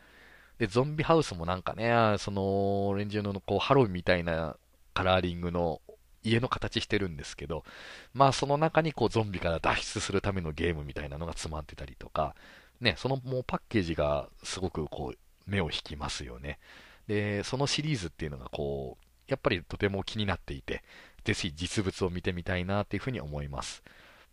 [0.58, 4.56] で、ゾンビハウスもなんかね、その、オレンジュのこう、ハロウィンみたいな
[4.94, 5.80] カラーリングの
[6.22, 7.64] 家の形してるんですけど、
[8.12, 12.34] まあその中にこうゾンビから脱出するためのゲームみたいなのが詰まってたりとか、
[12.80, 16.58] ね、そのもうパッケージがすごくこう目を引きますよね。
[17.06, 20.82] で、そのシリーズっていうのがこう、やっぱりとても気になっていて、
[21.24, 23.82] ぜひ実物を見てみたいなっていうふうに思います。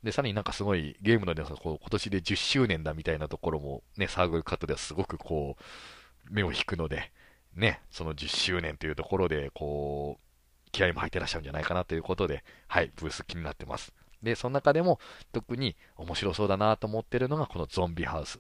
[0.03, 7.11] で、さらになんかすごいゲームのでこう今年で10周年だみたいなところもね、サークルカットではすごくこう、目を引くので、
[7.55, 13.93] ね、その10周年というところで、こう気合も入ってらっしゃるんじゃないかなということで、はい、ブース気になってます。
[14.23, 14.99] で、その中でも
[15.31, 18.39] 特に面白そうだなと思ってるのがこのゾンビハウス。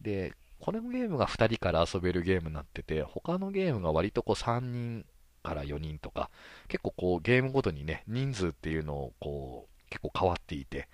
[0.00, 5.04] で、このゲームが2人から遊べるゲームになってて、他のゲームが割とこう3人
[5.42, 6.30] から4人とか、
[6.68, 10.88] 結構こうゲームごとにね、人数っていうのをこう結構変わっていて、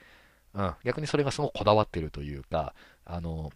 [0.55, 3.51] うん、逆にそれがすごくこだわってるというか、あの、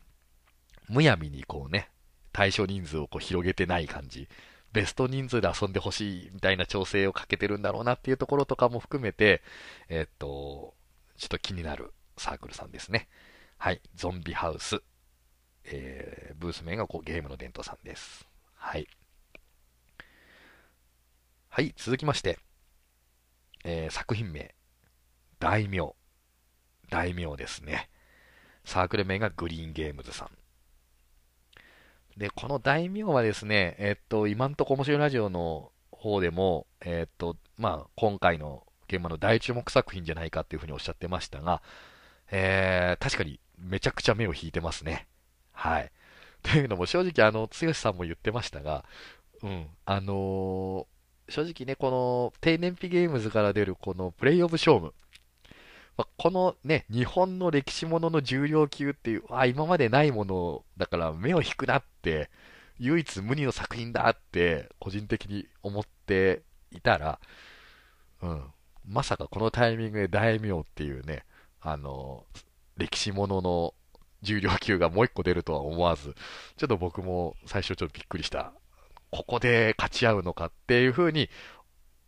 [0.89, 1.89] むやみにこうね、
[2.33, 4.29] 対象人数をこう広げてない感じ。
[4.73, 9.43] ベスト人数で遊んでほしいみたいな調整をかけてるんだろうなっていうところとかも含めて、
[9.89, 10.75] えっと、
[11.17, 13.09] ちょっと気になるサークルさんですね。
[13.59, 14.83] はい、ゾンビハウス。
[15.65, 18.27] えー、ブース名がこうゲームの伝統さんです。
[18.55, 18.89] はい。
[21.49, 22.39] はい、続きまして、
[23.65, 24.55] えー、作品名、
[25.39, 25.95] 大名。
[26.91, 27.89] 大名ですね。
[28.65, 30.42] サークル名がグリーンゲームズさん。
[32.17, 41.63] で、この大名はですね、えっと、今んとこ面白いラジオの方でも、えっと、まあ、今回の現場の大注目作品じゃないかっていうふうにおっしゃってましたが、
[42.31, 45.07] えー、確かにめちゃくちゃ目を引いてますね。
[45.53, 45.91] はい。
[46.43, 48.85] というのも正直、あの、剛さんも言ってましたが、
[49.43, 54.95] うん、あのー、正直ね、この低燃費ゲームズから出るこのプレイオブショーム、
[55.97, 62.31] まあ、このね、日本の歴史ものの重量級っていう、あ、今までないものだから目を引くなって、
[62.79, 67.21] 唯一無二の作品だって、個人的に思っていたら、
[68.23, 68.45] うん、
[68.87, 71.25] まさかこのタイミングで大名っていうね、
[71.61, 72.25] あの、
[72.77, 73.75] 歴史ものの
[74.23, 76.15] 重量級がもう一個出るとは思わず、
[76.57, 78.53] ちょっと僕も最初ちょっとびっくりした。
[79.11, 81.29] ここで勝ち合うのかっていう風に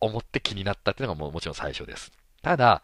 [0.00, 2.12] 思って気になったっていうのがももちろん最初です。
[2.42, 2.82] ただ、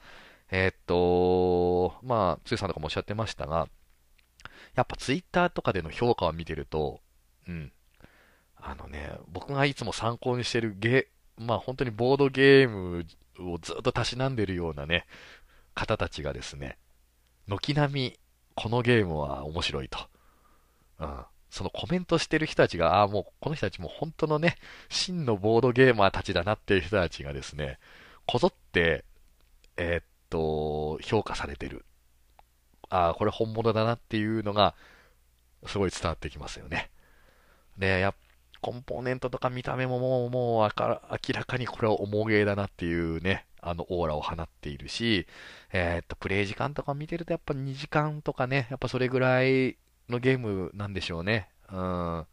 [0.51, 3.69] えー、っと、まあ、つゆさんとかもおっしゃってましたが、
[4.75, 7.01] やっぱツイッターとかでの評価を見てると、
[7.49, 7.73] うん。
[8.57, 13.07] あのね、僕がいつも参考にしてるゲまあ本当にボードゲーム
[13.39, 15.07] をずっとたしなんでるようなね、
[15.75, 16.77] 方たちがですね、
[17.49, 18.19] 軒並み
[18.55, 19.99] このゲームは面白いと。
[20.99, 21.25] うん。
[21.51, 24.57] そのコメントしてる人たちが、ああ、もうこの人たちも本当のね、
[24.89, 27.79] 真のボードゲーマーたちだなっていう人たちがですね、
[28.27, 29.05] こぞって、
[29.77, 31.85] えー、っと、評価されてる。
[32.89, 34.75] ああ、これ本物だなっていうのが、
[35.67, 36.91] すごい伝わってきますよね。
[37.79, 38.15] で、や
[38.61, 40.99] コンポーネントとか見た目ももう、もう明
[41.35, 45.27] らかにこれは重ゲーだなっていうね、あのオーラを放っているし、
[45.73, 49.77] えー、っと、プレイ時間とか見てるとやっぱ2時間とかね、やっぱそれぐらい
[50.09, 51.49] のゲームなんでしょうね。
[51.73, 52.27] うん。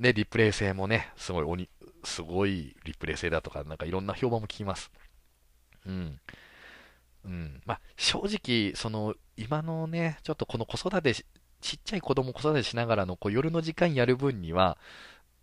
[0.00, 1.68] で、リプレイ性もね、すごい鬼、
[2.04, 4.90] すごいリプレイ性だとか、なんかいろんな評判も聞きます。
[5.86, 6.20] うん。
[7.24, 7.62] うん。
[7.64, 11.14] まあ、正直、その、今のね、ちょっとこの子育て
[11.64, 14.76] ちっちゃい子供子育てしながらのこう夜の時間やる分には、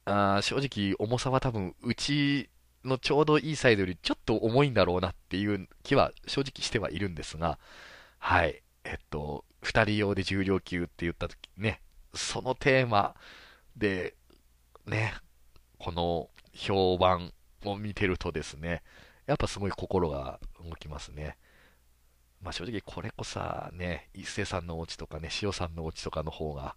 [0.05, 2.49] あ正直重さは多分うち
[2.85, 7.57] のちょうどいいサイズよりちょっと重いんだろうなっていう気は正直してはいるんですが、
[8.19, 8.61] はい。
[8.83, 11.81] えっと、二人用で重量級って言った時ね、
[12.13, 13.15] そのテーマ
[13.75, 14.13] で、
[14.85, 15.15] ね、
[15.79, 17.33] この評判
[17.65, 18.83] を見てるとですね、
[19.25, 21.35] やっぱすごい心が動きますね。
[22.41, 23.39] まあ正直これこそ
[23.73, 26.75] ね、一斉さんのお家とかね、塩さんのお家とかの方が、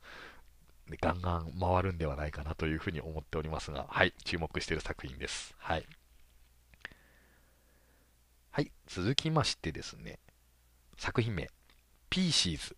[0.89, 5.55] ね、ガンガン回るんではないかなというふうに思っておりますが、はい、注目している作品です。
[5.59, 5.87] はい。
[8.51, 10.19] はい、続きましてですね、
[10.97, 11.51] 作品名、
[12.11, 12.77] ピーシーズ。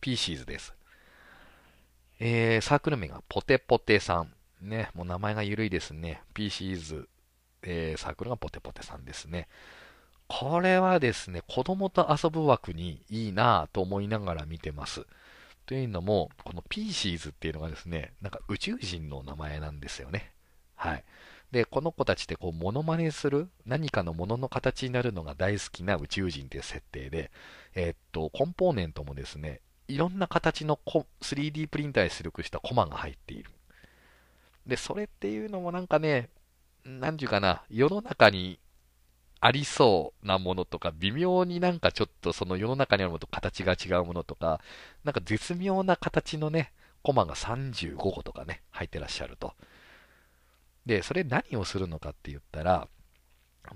[0.00, 0.74] ピーシーズです。
[2.20, 4.32] えー、サークル名がポテポテさん。
[4.60, 6.22] ね、もう名前が緩いですね。
[6.34, 7.08] ピーシーズ、
[7.62, 9.48] えー、サークルがポテポテさんですね。
[10.28, 15.06] これはですね、子供と遊ぶ枠にいいなぁと思いながら見てます。
[15.66, 20.32] というのも、このピーシーズっていうのがですね、なんか宇宙人の名前なんですよね。
[20.76, 21.04] はい。
[21.50, 27.30] で、この子たちってこう、モノマネする何かのものの形になるのが大好きな宇宙人っていう設定で、
[27.74, 30.78] えー、っと、コンポーネントもですね、いろんな形の
[31.22, 33.50] 3D プリンターで出力したコマが入っている。
[34.66, 36.28] で、それっていうのもなんかね、
[36.84, 38.58] なんていうかな、世の中に
[39.40, 44.60] ありそうなものとか、微妙になんかちょっとその世の中にあるものと形が違うものとか、
[45.04, 46.72] なんか絶妙な形のね、
[47.02, 49.54] コマが35個とかね、入ってらっしゃると。
[50.86, 52.88] で、それ何をするのかって言ったら、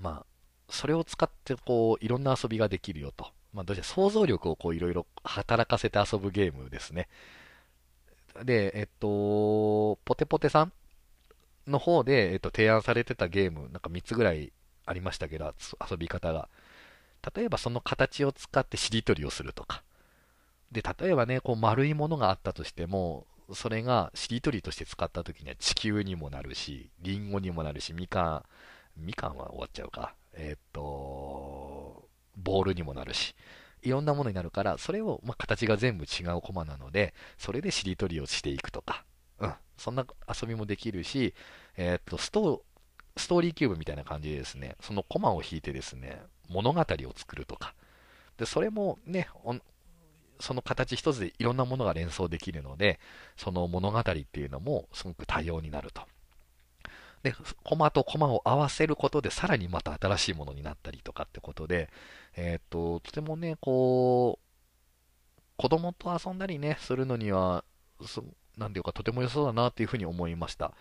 [0.00, 0.26] まあ、
[0.68, 3.26] それを使ってこう、いろんな遊びができるよと。
[3.52, 7.08] まあ、どうして想像力をこう、いろいろ働かせて遊ぶゲームですね。
[8.44, 10.72] で、えっと、ポテポテさん
[11.66, 14.52] の方で、えっと、提案されてたゲーム、なんか3つぐらい
[14.86, 15.54] ありましたけど、
[15.90, 16.48] 遊び方が。
[17.34, 19.82] 例えばその形を使ってしりとりをするとか。
[20.72, 28.44] で、例えばね、こう丸いものがあったとしても、それがしりとりとして使った時には地球にもなるし、リンゴにもなるし、みかん
[28.96, 30.14] みかんは終わっちゃうか。
[30.34, 33.34] えーっと、ボールにもなるし、
[33.82, 39.04] いろんなものになるから、それを、まあ、形が全部違うコマなので、それでしりとりをしていくとか、
[39.40, 41.34] うん、そんな遊びもできるし、
[41.76, 42.64] えー、っと、スト
[43.16, 46.84] ストーリーキューブみたいな感じでですね、そのコマを引いてですね、物語を
[47.14, 47.74] 作るとか、
[48.38, 49.28] で、それもね、
[50.40, 52.98] その形一つでいろんなものが連想できるので、
[53.36, 56.02] その物語っていうのもすごく多様になると。
[57.22, 61.88] で、コマとコマを合わせることで、さらにまた新しいものになったりとかってことで、
[62.34, 64.52] えっ、と、とてもね、こう、
[65.56, 67.64] 子供と遊んだりね、するのには、
[68.56, 70.72] なんていうか、とても良さそうだなっていうふうに思いました。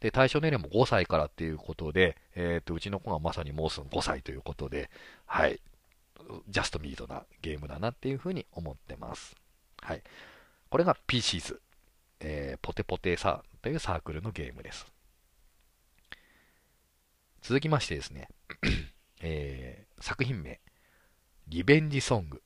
[0.00, 4.90] で、対象年齢も5歳からっていうことで、えっ、と、うちの子がまさにもうすぐ5歳ということで、
[5.26, 5.60] はい、
[6.48, 9.36] ジャストミートなゲームだなっていうふうに思ってます。
[9.82, 10.02] はい。
[10.68, 11.58] これが PCs、
[12.20, 14.86] えー、ポテポテサーというサークルのゲームです。
[17.42, 18.28] 続きましてですね、
[19.20, 20.60] えー、作品名、
[21.48, 22.42] リベンジソング。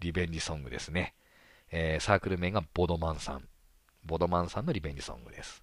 [0.00, 1.14] リベンジソングですね。
[1.70, 3.48] えー、サークル名がボドマンさん。
[4.04, 5.62] ボドマンさんのリベンジソングです。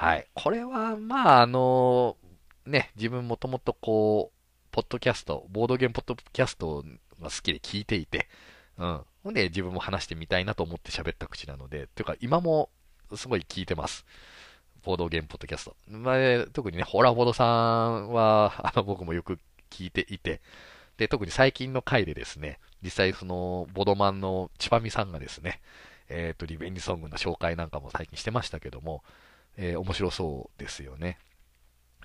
[0.00, 0.26] はい。
[0.32, 2.16] これは、まあ、あの
[2.64, 6.82] ね、自分もともとこう、ポッドキャスト、ボードゲームポッドキャスト
[7.20, 8.26] が好きで聞いていて、
[8.78, 9.00] うん。
[9.22, 12.70] ほんで、自分も話してみたいなと思って喋った口なので、というか、今も
[13.14, 14.06] すごい聞いてます。
[14.84, 15.76] ボードゲームポッドキャスト。
[15.90, 19.38] まあ、特にね、ホラボードさんは、あの、僕もよく
[19.68, 20.40] 聞いていて、
[20.96, 25.60] で、特に最近の回でですね、実際その、ボドマンのチパミさんがですね、
[26.08, 29.04] えっ、ー、と、リベンジソングの紹介なんかも最近してましたけども、
[29.56, 31.18] えー、面白そうですよね。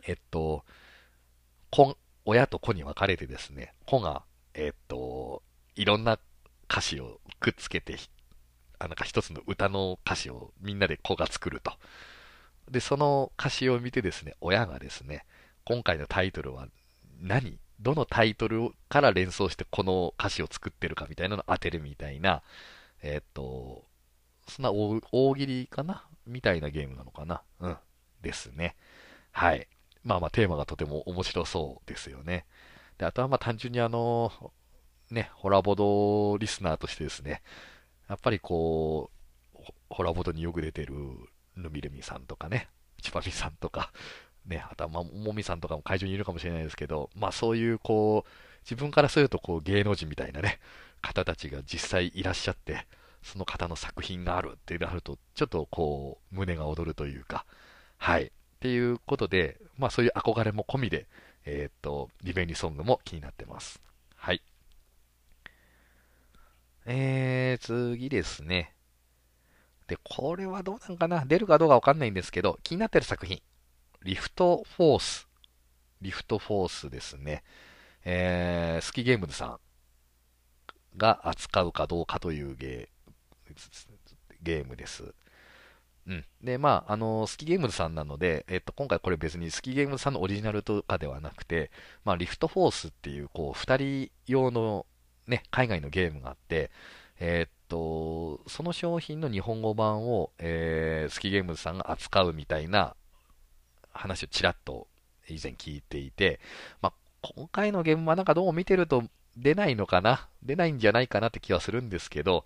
[0.07, 0.63] えっと、
[1.71, 4.23] 子、親と子に分かれてですね、子が、
[4.53, 5.41] えっと、
[5.75, 6.19] いろんな
[6.69, 7.97] 歌詞をくっつけて、
[8.79, 11.73] あなんか一つの歌の歌詞をみんなで子が作ると。
[12.69, 15.25] で、その歌詞を見てですね、親がですね、
[15.63, 16.67] 今回のタイトルは
[17.21, 17.59] 何？
[17.79, 22.41] どのタイトルから連想してこの歌詞を作ってるかみたいなのを当てるみたいな、
[23.01, 23.83] えっと、
[24.47, 26.05] そんな大喜利かな？
[26.27, 27.77] みたいなゲームなのかなうん。
[28.21, 28.75] ですね。
[29.31, 29.67] はい。
[30.03, 32.45] まあまあテーマがとても面白そうですよね。
[32.97, 34.31] で、あとはまあ単純にあの、
[35.11, 37.41] ね、ホラボドリスナーとしてですね、
[38.09, 39.11] やっぱりこ
[39.55, 39.59] う、
[39.89, 40.95] ホラボドによく出てる
[41.55, 42.69] ヌミルミさんとかね、
[43.01, 43.91] チパミさんとか、
[44.45, 48.29] ね、あとはまあ、もみさんとかも会場にいるかもしれないですけど、まあそういうこう、
[48.63, 50.59] 自分からするとこう芸能人みたいなね、
[51.01, 52.87] 方たちが実際いらっしゃって、
[53.25, 57.45] その方の作品があるってなると、ちょっとこう、胸が躍るというか、
[57.97, 58.25] はい。
[58.25, 61.07] っていうことで、まあそういう憧れも込みで、
[61.43, 63.81] えー、っと、リベンジソングも気になってます。
[64.15, 64.43] はい。
[66.85, 68.73] えー、次ですね。
[69.87, 71.25] で、これはどうなんかな？
[71.25, 73.41] 出るかどうかわかんないんですけど、気になってる作品。
[74.03, 75.27] リフトフォース。
[76.01, 77.43] リフトフォースですね。
[78.03, 79.59] えー、スキゲームズさん
[80.97, 82.89] が扱うかどうかというゲ
[84.41, 85.13] ゲームです。
[86.07, 86.25] うん。
[86.43, 91.71] で、まあ、あの、スキゲームズさんなので、えっと、今回これ別にスキゲームズさんのオリジナルとかではなくて、
[92.03, 94.85] まあ、リフトフォースっていう、こう、二人用の
[95.27, 96.69] ね、海外のゲームがあって、
[97.19, 102.95] えー、っと、その商品の日本語版を、えー、スキゲームズさんが扱うみたいな
[103.91, 104.87] 話をちらっと
[105.27, 106.39] 以前聞いていて、
[106.81, 106.93] まあ、
[107.35, 109.03] 今回のゲームはなんかどう見てると
[109.35, 110.27] 出ないのかな？
[110.43, 112.45] 出ないんじゃないかなって気はするんですけど、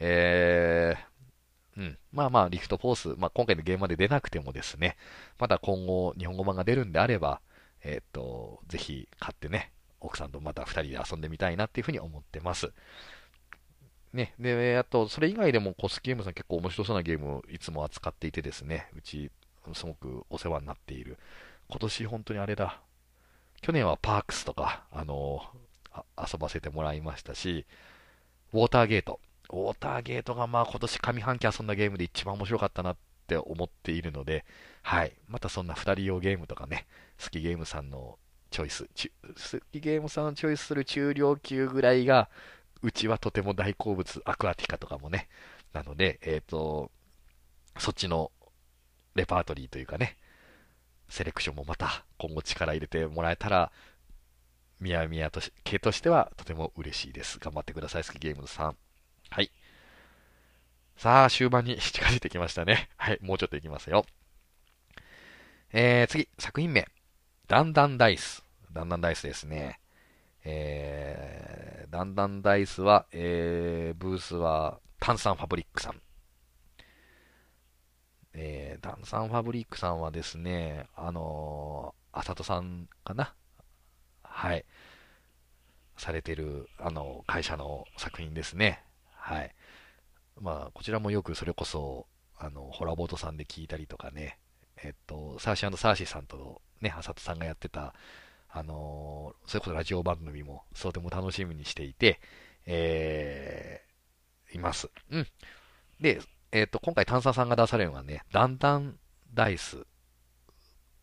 [0.00, 1.98] えー、うん。
[2.12, 4.96] まあまあ、リフトフォース、まあ今回のゲームまで出なくてもですね、
[5.38, 7.40] まだ今後日本語版が出るんであれば、
[7.82, 9.70] えっ、と、ぜひ買ってね、
[10.00, 12.72] 奥さんとまた2人で遊んでみたいなっていうふうに思ってます。
[14.12, 19.30] ね、で、あと、それ以外でもコスゲームさん結構面白そうなゲームをいつも扱っていてですね、うち、
[19.74, 21.18] すごくお世話になっている。
[21.68, 22.80] 今年本当にあれだ。
[23.60, 25.42] 去年はパークスとか、あの
[26.18, 27.66] 遊ばせてもらいましたし、
[28.52, 29.20] ウォーターゲート。
[29.52, 32.96] ウォーターゲートがまあ今年上半期遊んだゲームで一番面白かったなっ
[33.26, 34.44] て思っているので、
[34.82, 35.12] はい。
[35.28, 36.86] またそんな2人用ゲームとかね、
[37.22, 38.18] 好きゲームさんの
[38.50, 42.28] チョイス、好きゲームさんのチョイスする中量級ぐらいが、
[42.82, 45.28] うちはとても大好物、アクアティカとかもね。
[45.72, 46.90] なので、えっ、ー、と、
[47.78, 48.32] そっちの
[49.14, 50.16] レパートリーというかね、
[51.08, 53.70] セレクションもまた今後力入れてもらえたら、
[54.80, 57.38] みやみやとし系としてはとても嬉しいです。
[57.38, 58.76] 頑張ってください、スキゲームさん。
[61.00, 62.90] さあ、終盤に 近づいてきましたね。
[62.98, 64.04] はい、もうちょっといきますよ。
[65.72, 66.86] えー、次、作品名。
[67.46, 68.44] ダンダンダイス。
[68.70, 69.80] ダンダンダイスですね。
[70.44, 76.02] えー、ダンダンダイスは、えー、ブースは炭酸ファブリックさん。
[78.34, 83.34] えー、ダンサンファブリックさんはですね、あのーあさとさんかな？
[84.22, 84.66] はい。
[85.96, 88.84] されてる、あの、会社の作品ですね。
[89.14, 89.54] はい。
[90.40, 92.06] まあ、こちらもよくそれこそ、
[92.38, 94.38] あの、ホラボートさんで聞いたりとかね、
[94.82, 97.94] えっと、サーシーサーシーさんとね、あさとさんがやってた、
[98.48, 102.20] あのー、それこそラジオ番組も、とても楽しみにしていて、
[102.66, 104.90] えー、います。
[105.10, 105.26] うん。
[106.00, 106.20] で、
[106.52, 108.98] えっ、と、今回炭酸さんが出されるのはね、だんだん
[109.34, 109.86] ダイス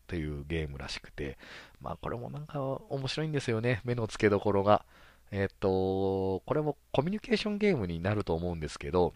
[0.06, 1.38] というゲームらしくて、
[1.80, 4.84] まあこれもなんか面白いんですよね、目の付けどころが。
[5.30, 9.14] えっ、と、これもコミュニケーションゲームになると思うんですけど、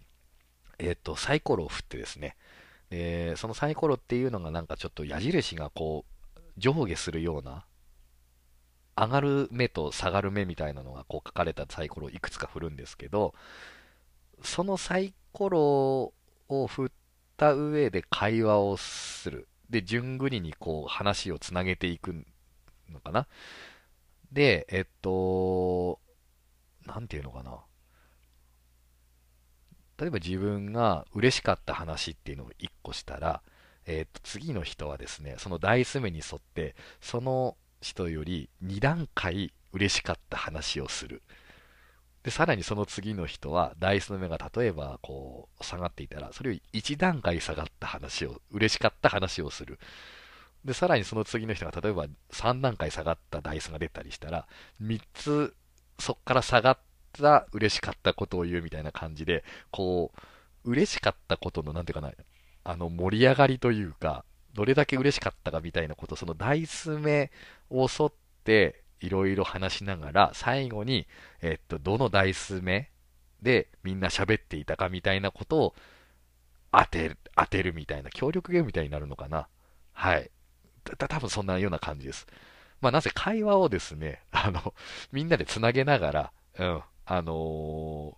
[0.78, 2.36] えっ、と、サイコロを振ってですね、
[2.90, 6.04] で、そのサイコロっていうのがなんかちょっと矢印がこ
[6.36, 7.64] う、上下するような、
[8.96, 13.34] 上がる目と下がる目みたいなのがこう書かれたサイコロをいくつか振るんですけど、
[14.42, 16.12] そのサイコロ
[16.48, 16.88] を振っ
[17.36, 19.48] た上で会話をする。
[19.70, 22.26] で、順繰りにこう話をつなげていく
[22.90, 23.26] のかな。
[24.30, 25.98] で、えっと、
[26.84, 27.58] なんていうのかな。
[30.02, 33.40] 例えば自分が嬉しかった話っていうのを1個したら、
[33.86, 41.22] えっと、次の人はですね、そのダイス目に沿って、その人より2段階嬉しかった話をする。
[42.24, 49.78] で、さらにその次の人は、ダイスの目が例えば、こう、下がっていたら、それより1段階下がった話を、嬉しかった話をする。
[50.64, 54.48] で、さらにその次の人が、例えば3段階下がったダイスが出たりしたら、
[54.80, 55.54] 3つ、
[56.00, 56.78] そっから下がっ
[57.12, 60.12] た嬉しかったことを言うみたいな感じで、こ
[60.64, 62.12] う、嬉しかったことの、なんていうかな、
[62.64, 67.30] あの、盛り上がりというか、どれだけ嬉しかったかみたいなこと、そのダイス目
[67.70, 68.12] を沿っ
[68.44, 71.06] て、いろいろ話しながら、最後に、
[71.40, 72.88] えっと、どのダイス目
[73.42, 75.74] でみんな喋っていたかみたいなことを
[76.70, 79.48] 当てる、当てるみたいな、協力ゲームみたいになるのかな。
[79.92, 80.30] はい。
[80.84, 82.26] た、多分そんなような感じです。
[82.80, 84.74] まあ、なぜ会話をですね、あの、
[85.12, 86.82] みんなで繋げながら、うん、
[87.14, 88.16] あの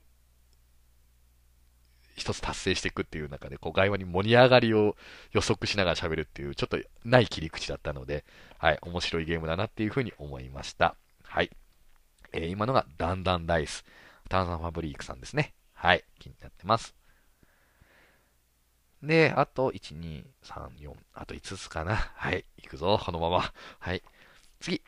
[2.15, 4.95] 一つ達成していくっていう中で、こう、外話に盛り上がりを
[5.33, 8.25] 予測しながら喋るっていう、ちょっとない切り口だったので、
[8.59, 10.95] はい、面白いゲームだなっていうふうに思いました。
[11.25, 11.51] はい。
[12.33, 13.85] えー、今のがダンダンダイス。
[14.29, 15.55] 炭酸ファブリークさんですね。
[15.73, 16.95] はい、気になってます。
[19.03, 21.97] で、あと、1、2、3、4、あと5つかな。
[21.97, 23.53] はい、行くぞ、このまま。
[23.81, 24.05] はい。
[24.61, 24.83] 次。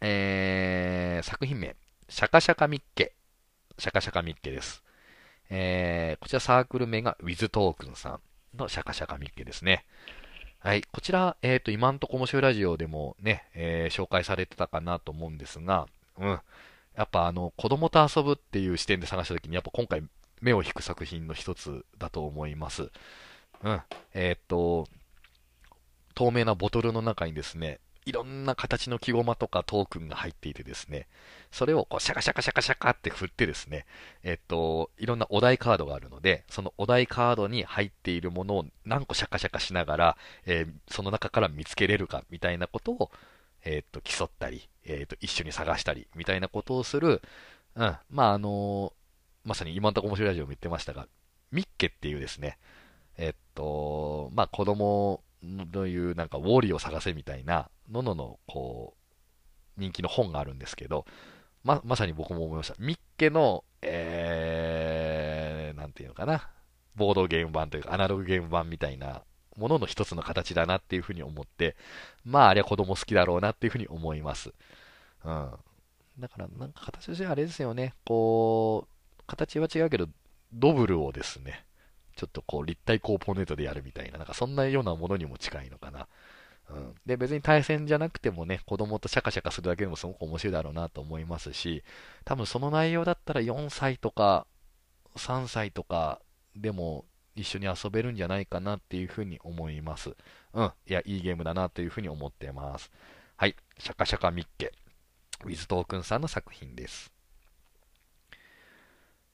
[0.00, 1.76] えー、作品名。
[2.08, 3.12] シャカシャカミッケ。
[3.80, 4.82] シャカシャカミッケです。
[5.48, 8.20] えー、こちらサークル名が With トークンさ
[8.54, 9.86] んのシャカシャカミッケですね。
[10.58, 10.82] はい。
[10.92, 15.86] こちら、えっ、ー、と、今んとこ面白いラジオでもね、えー、紹介されてたかなと思うんですが、
[16.18, 16.40] うん。
[16.94, 20.02] やっぱあの、子供と遊ぶっていう視点で探したときに、やっぱ今回
[20.42, 22.90] 目を引く作品の一つだと思います。
[23.64, 23.80] うん。
[24.12, 24.86] えっ、と、
[26.14, 31.06] 透明なボトルの中にですね、いろんな形の木駒とかトークンが入っていてですね、
[31.50, 33.84] それをこうシャカシャカシャカシャカって振ってですね、
[34.22, 43.10] えっと、いろんなお題カードがあるので、そのお題カードに入っているものを何個シャカシャカしながら、えー、その中から見つけれるかみたいなことを、
[43.64, 47.20] えっと、競ったり、えっと、一緒に探したりみたいなことをする、
[47.76, 48.94] うん、まあ、あの、
[49.44, 51.06] まさに今んとこ面白いラジオも言ってましたが、
[51.52, 52.58] ミッケっていうですね、
[53.18, 61.06] えっと、まあ、子供のいうなんかウォーリーを探せみたいな、ののの、こう、人気の本があるんですけど、
[61.64, 62.74] ま、まさに僕も思いました。
[62.78, 66.50] ミッケの、えー、なんていうのかな、
[66.94, 69.22] ボードゲーム版というか、アナログゲーム版みたいな
[69.56, 71.76] ものの一つの形だなっていうふうに思って、
[72.24, 74.52] まあ、あれは子供好きだろうなっていうふうに思います。
[75.24, 75.50] うん。
[76.18, 80.08] だから、なんか形としてはあれですよね、こう、形は違うけど、
[80.52, 81.64] ドブルをですね、
[82.20, 86.06] ちょっとこう立体コーポネートでやるみたいな、なんかそんなようなものにも近いのかな。
[86.68, 91.82] うん、で、別に対戦じゃなくてもね、子供とシャカシャカするだけでもすごく面白いだろうなと思いますし、
[92.26, 94.46] 多分その内容だったら4歳とか
[95.16, 96.20] 3歳とか
[96.54, 100.14] でも一緒に遊べるんじゃないかなっていうふうに思います。
[100.52, 100.72] うん。
[100.86, 102.90] いや、いいゲームだなというふうに思ってます。
[103.36, 103.56] はい。
[103.78, 104.72] シャカシャカミッケ。
[105.44, 107.10] ウィズトークンさんの作品です。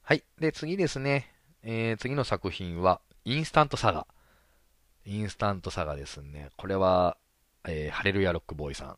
[0.03, 0.23] はい。
[0.39, 1.36] で、次ですね。
[1.69, 4.07] えー、次の作品は、インスタントサガ。
[5.05, 6.51] インスタントサガですね。
[6.57, 7.17] これは、
[7.67, 8.97] えー、ハレルヤロックボーイさ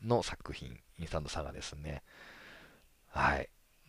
[0.00, 2.04] んの作品、インスタントサガですね。
[3.08, 3.48] はい。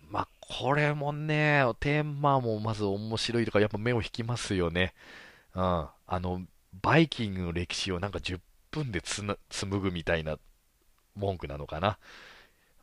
[0.09, 4.95] まあ、これもね、テーマもまず面白いとか、やっぱ目を引きますよね。
[5.53, 5.61] うん。
[5.61, 6.41] あの、
[6.81, 8.39] バイキングの歴史をなんか10
[8.71, 10.39] 分でつ紡ぐみたいな
[11.15, 11.99] 文句なのかな。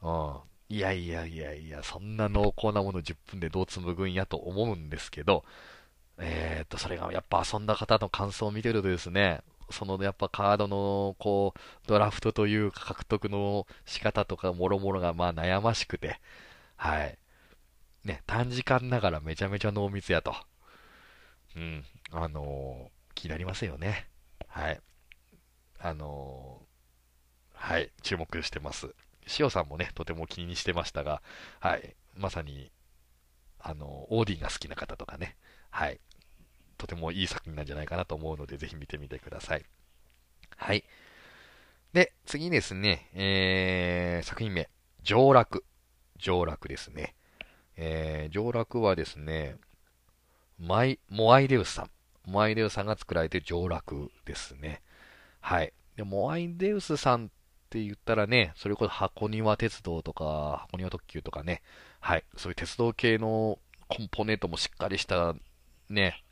[0.02, 0.51] うん。
[0.72, 5.44] いやいやいやいや、そんな濃厚なもの10分でどう紡ぐんやと思うんですけど、
[6.16, 16.20] えー、っと、それがやっぱ遊んだ方の感想を見てるとですね、そのやっぱカードの、こう、ドラフトというか獲得の仕方とかもろもろがまあ悩ましくて、
[16.76, 17.18] はい。
[18.04, 20.34] ね、短時間ながらめちゃめちゃ濃密やと。
[21.54, 24.08] うん、あのー、気になりますよね。
[24.48, 24.80] はい。
[25.80, 28.94] あのー、はい、注目してます。
[29.38, 31.22] 塩さんもね、とても気にしてましたが、
[31.60, 32.70] はい、まさに、
[33.58, 35.36] あの、オーディンが好きな方とかね、
[35.70, 36.00] はい、
[36.78, 39.64] とてもいい作品なんじゃないかなと思うので、ぜひ見てみてください。
[40.56, 40.84] はい。
[41.92, 44.68] で、次ですね、えー、作品名、
[45.02, 45.62] 上洛。
[46.18, 47.14] 上洛ですね。
[47.76, 49.56] えー、上洛はですね、
[50.58, 51.90] マイ、モアイデウスさん。
[52.24, 54.80] モアイデウスさんが作られて上洛ですね。
[55.40, 55.72] はい。
[55.96, 57.30] で、モアイデウスさん
[57.72, 61.62] って言ったらね、それこそ箱庭鉄道とか、箱庭特急とかね、
[62.00, 62.24] はい。
[62.36, 63.58] そういう鉄道系の
[63.88, 65.34] コンポーネントもしっかりした
[65.88, 66.22] ね、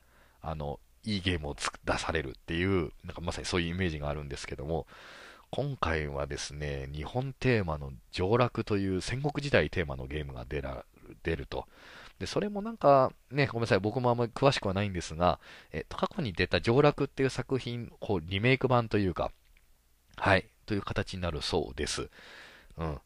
[0.42, 4.86] あの、いいゲームを出されるっていう、なんかまさにそういうイメージがあるんですけども、
[5.50, 10.84] 今回はですね、日本テーマの上洛という戦国時代テーマのゲームが出ら
[11.22, 11.66] 出ると。
[12.18, 15.40] で、それもなんか、ね、ごめんなさい、僕もあんまり詳しくはないんですが、
[15.72, 19.32] えっと、過去に出た上洛っていう作品、こう、リメイク版というか、
[20.20, 22.10] はい、という形になるそうです。
[22.76, 23.00] うん。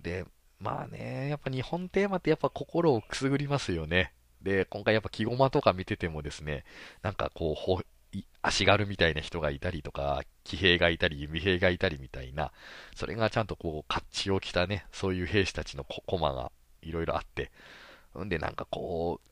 [0.00, 0.24] で、
[0.60, 4.12] まあね、やっぱ日本テーマってやっぱ心をくすぐりますよね。
[4.40, 6.64] で、今回やっぱ木駒とか見ててもですね、
[7.02, 12.52] なんかこう、足軽みたいな人がいたりとか、騎兵がいたり、弓兵がいたりみたいな、
[12.94, 16.52] それがちゃんとこう、甲冑を着たね、そういう兵士たちの駒が
[16.82, 17.50] いろいろあって、
[18.16, 19.29] んで、なんかこう、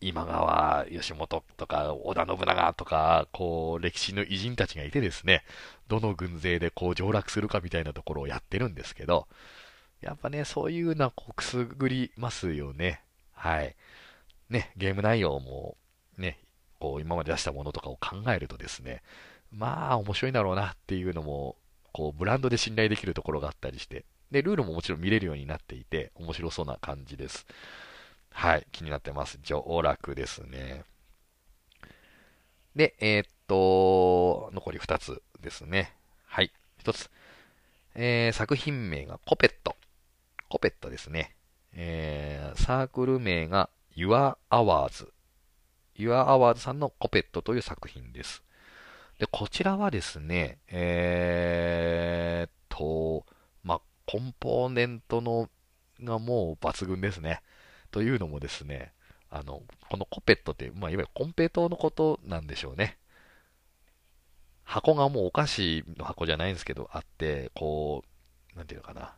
[0.00, 5.44] 今川義元とか織田信長とか、こう、歴史の偉人たちがいてですね、
[5.88, 9.28] どの軍勢でこう上洛するかみたいなところをやってるんですけど、
[10.00, 13.02] やっぱね、そういうのはこうくすぐりますよね。
[13.32, 13.76] はい。
[14.50, 15.76] ね、ゲーム内容も
[16.18, 16.38] ね、
[16.78, 19.02] こう今まで出したものとかを考えるとですね、
[19.52, 21.56] まあ面白いだろうなっていうのも、
[21.92, 27.46] こうブランドで信頼できるところがあったりして、で、ルールももちろん見れるようになっていて、面白そうな感じです。
[28.32, 29.38] はい、気になってます。
[29.42, 30.84] 上楽ですね。
[32.74, 35.94] で、えー、っと、残り2つですね。
[36.26, 36.52] はい、
[36.82, 37.10] 1つ。
[37.94, 39.76] えー、作品名がコペット。
[40.48, 41.36] コペットですね。
[41.74, 45.08] えー、サークル名が Your Hours。
[45.94, 48.42] Your Hours さんのコペットという作品です。
[49.18, 53.26] で、こちらはですね、えー、っと、
[53.62, 55.48] ま、コンポーネントの
[56.02, 57.42] がもう抜群ですね。
[57.92, 58.92] というのもですね、
[59.30, 62.98] あの、このコペットって、まあ、いわゆるコンペイトのことなんでしょうね。
[64.64, 68.02] 箱がもうお菓子の箱じゃないんですけど、あって、こ
[68.54, 69.14] う、なんていうのかな。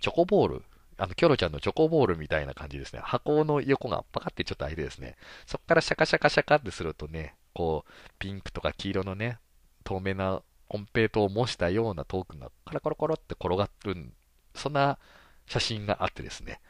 [0.00, 0.64] チョコボール
[1.00, 3.00] あの、キョロちゃんのチョコボールみたいな感じですね。
[3.02, 5.16] 箱の横がパカってちょっと開いてですね、
[5.46, 9.38] そこからシャカシャカシャカってするとね、こう、ピンクとか黄色のね、
[9.82, 14.12] 透明なコンペイトを模したようなトークンがカラコロコロって転がってる、
[14.54, 14.98] そんな
[15.46, 16.60] 写真があってですね。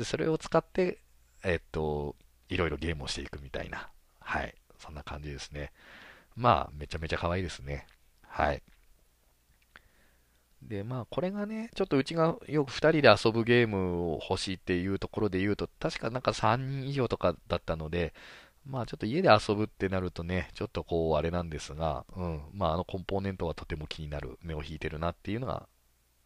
[0.00, 0.98] で、それを使って、
[1.44, 2.16] えっと、
[2.48, 5.72] いろいろゲームをしていくみたいな、はい、そんな感じですね。
[6.34, 7.86] まあ、めちゃめちゃ可愛いですね。
[8.26, 8.62] はい。
[10.62, 18.14] で、まあ、これがね、ちょっとうちがよく2人で遊ぶゲームを欲しいっていうところで言うと、確かなんか3人以上とかだったので、
[18.64, 25.68] まあちょっと家で遊ぶってなるとね、ちょっとこうあれなんですが、うん、まああのコンポーネントはとても気になる、目を引いてるなっていうのが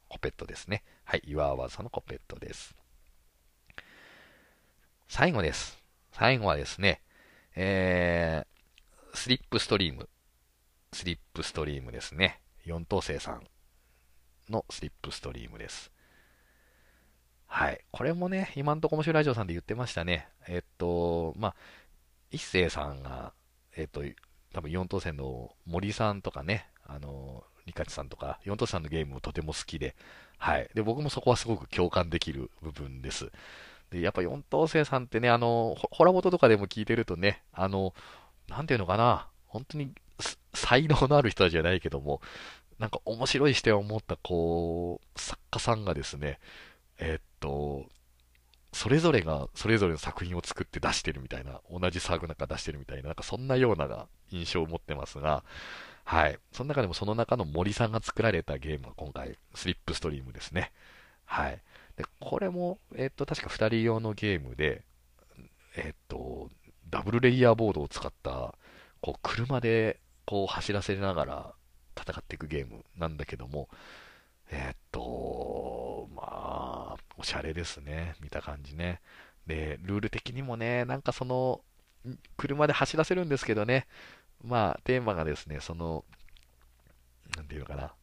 [0.08, 0.84] コペットですね。
[1.04, 2.74] はい、岩ワさんのコペットです。
[5.08, 5.78] 最後です。
[6.12, 7.00] 最後はですね、
[7.54, 10.08] えー、スリップストリーム。
[10.92, 12.40] スリップストリームですね。
[12.66, 13.42] 4等星さん
[14.50, 15.92] のスリップストリームです。
[17.46, 17.84] はい。
[17.92, 20.28] これもね、今んとこ面白いラジオさんで言ってましたね。
[20.48, 21.54] えっと、まあ、
[22.30, 23.32] 一星さんが、
[23.76, 24.02] えっと、
[24.52, 29.94] 多分4等線の森さんとかね、あの、リカチさんとか、4等線のゲームをとても好きで、
[30.38, 30.68] はい。
[30.74, 33.30] で、僕もそこはすごく共感できる部分です。
[33.90, 37.94] で、やっぱ4等星さんってね、あの、ホラボトとかでも聞いてるとね、あの、
[38.48, 39.92] なんていうのかな、本当に
[40.52, 42.20] 才能のある人じゃないけども、
[42.78, 46.40] なんか面白い視点を持った、こう、作家さんがですね、
[46.98, 47.86] えー、っと、
[48.72, 55.44] それぞれがそれぞれの作品を作って出してるみたいな、同じサークなんか出してるみたいな、なんかそんなような印象を持ってますが、
[56.04, 56.38] はい。
[56.52, 60.72] その中でもその中の森さんが作られたゲームが今回、スリップストリームですね。
[61.24, 61.62] はい。
[61.96, 64.82] で、これも、えっと、確か2人用のゲームで、
[65.76, 66.50] えっと、
[66.90, 68.54] ダブルレイヤーボードを使った、
[69.00, 71.54] こう、車で、こう、走らせながら、
[71.96, 73.68] 戦っていくゲームなんだけども、
[74.50, 78.14] え、っと、まあ、おしゃれですね。
[78.20, 79.00] 見た感じね。
[79.46, 81.62] で、ルール的にもね、なんかその、
[82.36, 83.86] 車で走らせるんですけどね、
[84.42, 86.04] まあ、テーマがですね、その、
[87.36, 87.94] なんていうのかな。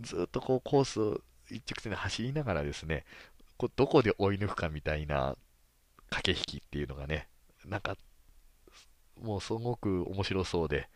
[0.00, 0.84] ずっとこうコー
[1.16, 1.20] ス
[1.50, 3.04] 一直線で走りながらですね、
[3.56, 5.36] こどこで追い抜くかみたいな
[6.10, 7.28] 駆け引きっていうのがね、
[7.66, 7.96] なんか、
[9.20, 10.88] もうすごく面白そうで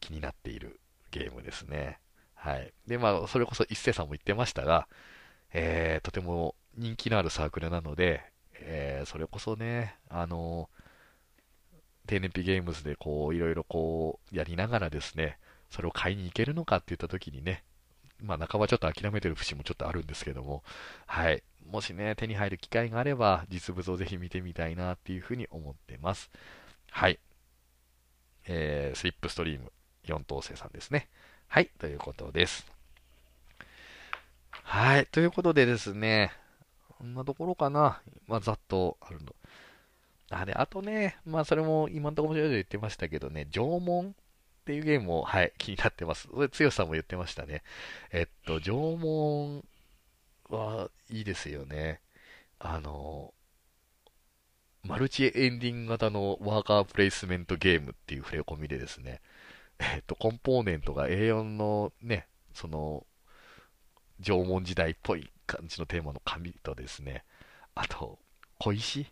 [0.00, 0.78] 気になっている
[1.10, 1.98] ゲームですね。
[2.34, 2.72] はい。
[2.86, 4.86] で、まあ、それこそ一星さんも言ってましたが、
[5.52, 8.22] えー、とても人気のあるサークルなので、
[8.60, 10.68] えー、それこそね、あの
[12.06, 15.38] 低燃費ゲームズでこう、いろいろこう、やりながらですね、
[15.70, 17.64] それを買いに行けるのかって言った時にね、
[18.20, 20.62] まあ半ばちょっと諦めてる節もちょっとあるんですけども、
[21.06, 21.42] はい。
[21.70, 26.30] もしね、手に入る機会があれば、実物をぜひ見てみたいなっていうふうに思ってます。
[26.90, 27.18] はい。
[28.46, 29.70] えー、スリップストリーム
[30.06, 31.08] 4等星さんですね。
[31.48, 32.66] はい、ということです。
[34.62, 36.32] はい、ということでですね、
[36.98, 38.00] こんなところかな。
[38.26, 39.34] まあ、ざっとあるの。
[40.30, 44.14] あ、で、あとね、まあ、それも今のところ面白いと言ってましたけどね、縄文
[44.68, 46.28] っていうゲームも、はい、気になってます。
[46.30, 47.62] それ、強さも言ってましたね。
[48.12, 49.64] えっと、縄文
[50.50, 52.02] はいいですよね。
[52.58, 53.32] あの、
[54.82, 59.22] マルチエンディング型のワーカープレイスメントゲームっていう触れ込みでですね、
[59.78, 63.06] えっと、コンポーネントが A4 のね、その、
[64.20, 67.24] 縄文時代っぽい感じのテーマの紙とですね、
[67.74, 68.18] あと、
[68.58, 69.06] 小石？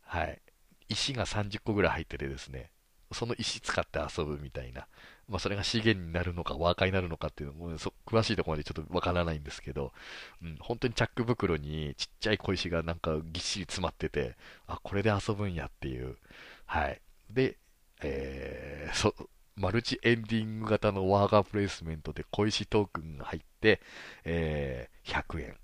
[0.00, 0.40] はい。
[0.88, 2.70] 石が30個ぐらい入っててですね、
[3.12, 4.86] その石使って遊ぶみたいな、
[5.28, 9.92] まあ、それが資源になるのか、ワーカーになるのかっていうのも、詳しいところまでちょっとわからないんですけど、
[10.42, 14.36] うん、本当にチャック袋にちっちゃい小石がなんかぎっしり詰まってて、
[14.66, 16.16] あ、これで遊ぶんやっていう、
[16.66, 17.00] はい。
[17.30, 17.56] で、
[18.02, 19.14] えー、そ、
[19.56, 23.80] マルチエンディング型のワーカープレイスメントで小石トークンが入って、
[24.24, 25.56] えー、100円。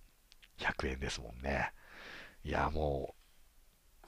[0.59, 1.73] 100円ですもんね。
[2.45, 3.15] いや、も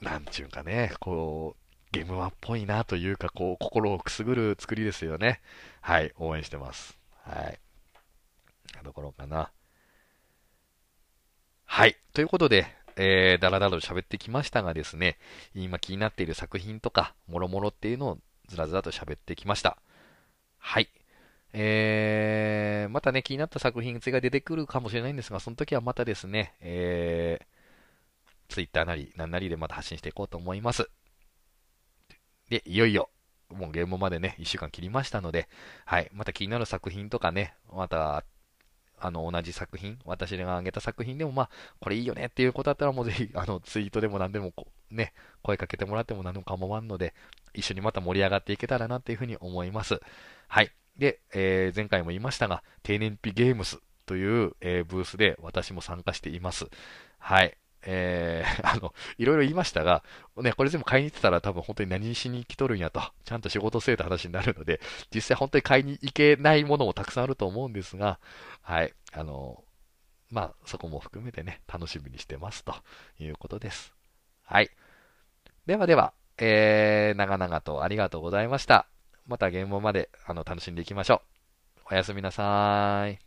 [0.01, 5.41] う、なんちゅうかね、こう、ゲームマっぽいなというか、こう、心をくすぐる作りですよね。
[5.81, 6.97] はい、応援してます。
[7.23, 7.59] はい。
[8.75, 9.51] なところかな。
[11.65, 11.97] はい。
[12.13, 15.17] ということで、えー、だらだらと喋ってきましたがですね、
[15.53, 18.17] 今気になっている作品とか、もろもろっていうのを
[18.47, 19.77] ずらずらと喋ってきました。
[20.57, 20.89] はい。
[21.53, 30.89] えー、またね、気になった作品が出てくるかもしれないんですが、その時はまたですね、えー、ツイッターなり、なんなりでまた発信していこうと思います。
[32.49, 33.09] で、いよいよ、
[33.49, 35.47] もうゲームまでね、1週間切りましたので、
[35.85, 38.23] はい、また気になる作品とかね、また、
[38.99, 44.53] あの、同じ作品、私が挙げた作品でも、まあ、これいいよねっていうことだったら、もうぜひ、あの、ツイートでも何でも
[44.89, 47.13] ね、声かけてもらっても何でも構わんので、
[47.53, 49.99] 一緒にまた盛り上がっていけたらなっていうふうに思います。
[50.47, 50.71] はい。
[50.97, 56.65] で、えー、前回も言いましたが、低燃費ゲームスという、えー、ブースで私も参加しています。
[57.19, 57.55] はい。
[57.89, 60.03] えー、 あの、いろいろ言いましたが、
[60.35, 64.81] ね、これ全部買いに行ってたら多分本当に何しに来とるんやと、ちゃんと仕事せえって話になるので、
[65.13, 68.19] 実際本当に買いに行けないものもたくさんあると思うんですが、
[68.61, 69.63] はい、あの、
[70.29, 72.75] まあ、そこも含めてね、楽しみにしてますと
[73.19, 73.93] いうことです。
[74.43, 74.69] はい。
[75.65, 78.87] ではでは、えー、長々とありがとうございました。
[79.27, 81.21] またゲームまで、あの、楽しんでいきましょ
[81.85, 81.93] う。
[81.93, 83.26] おやすみなさーい。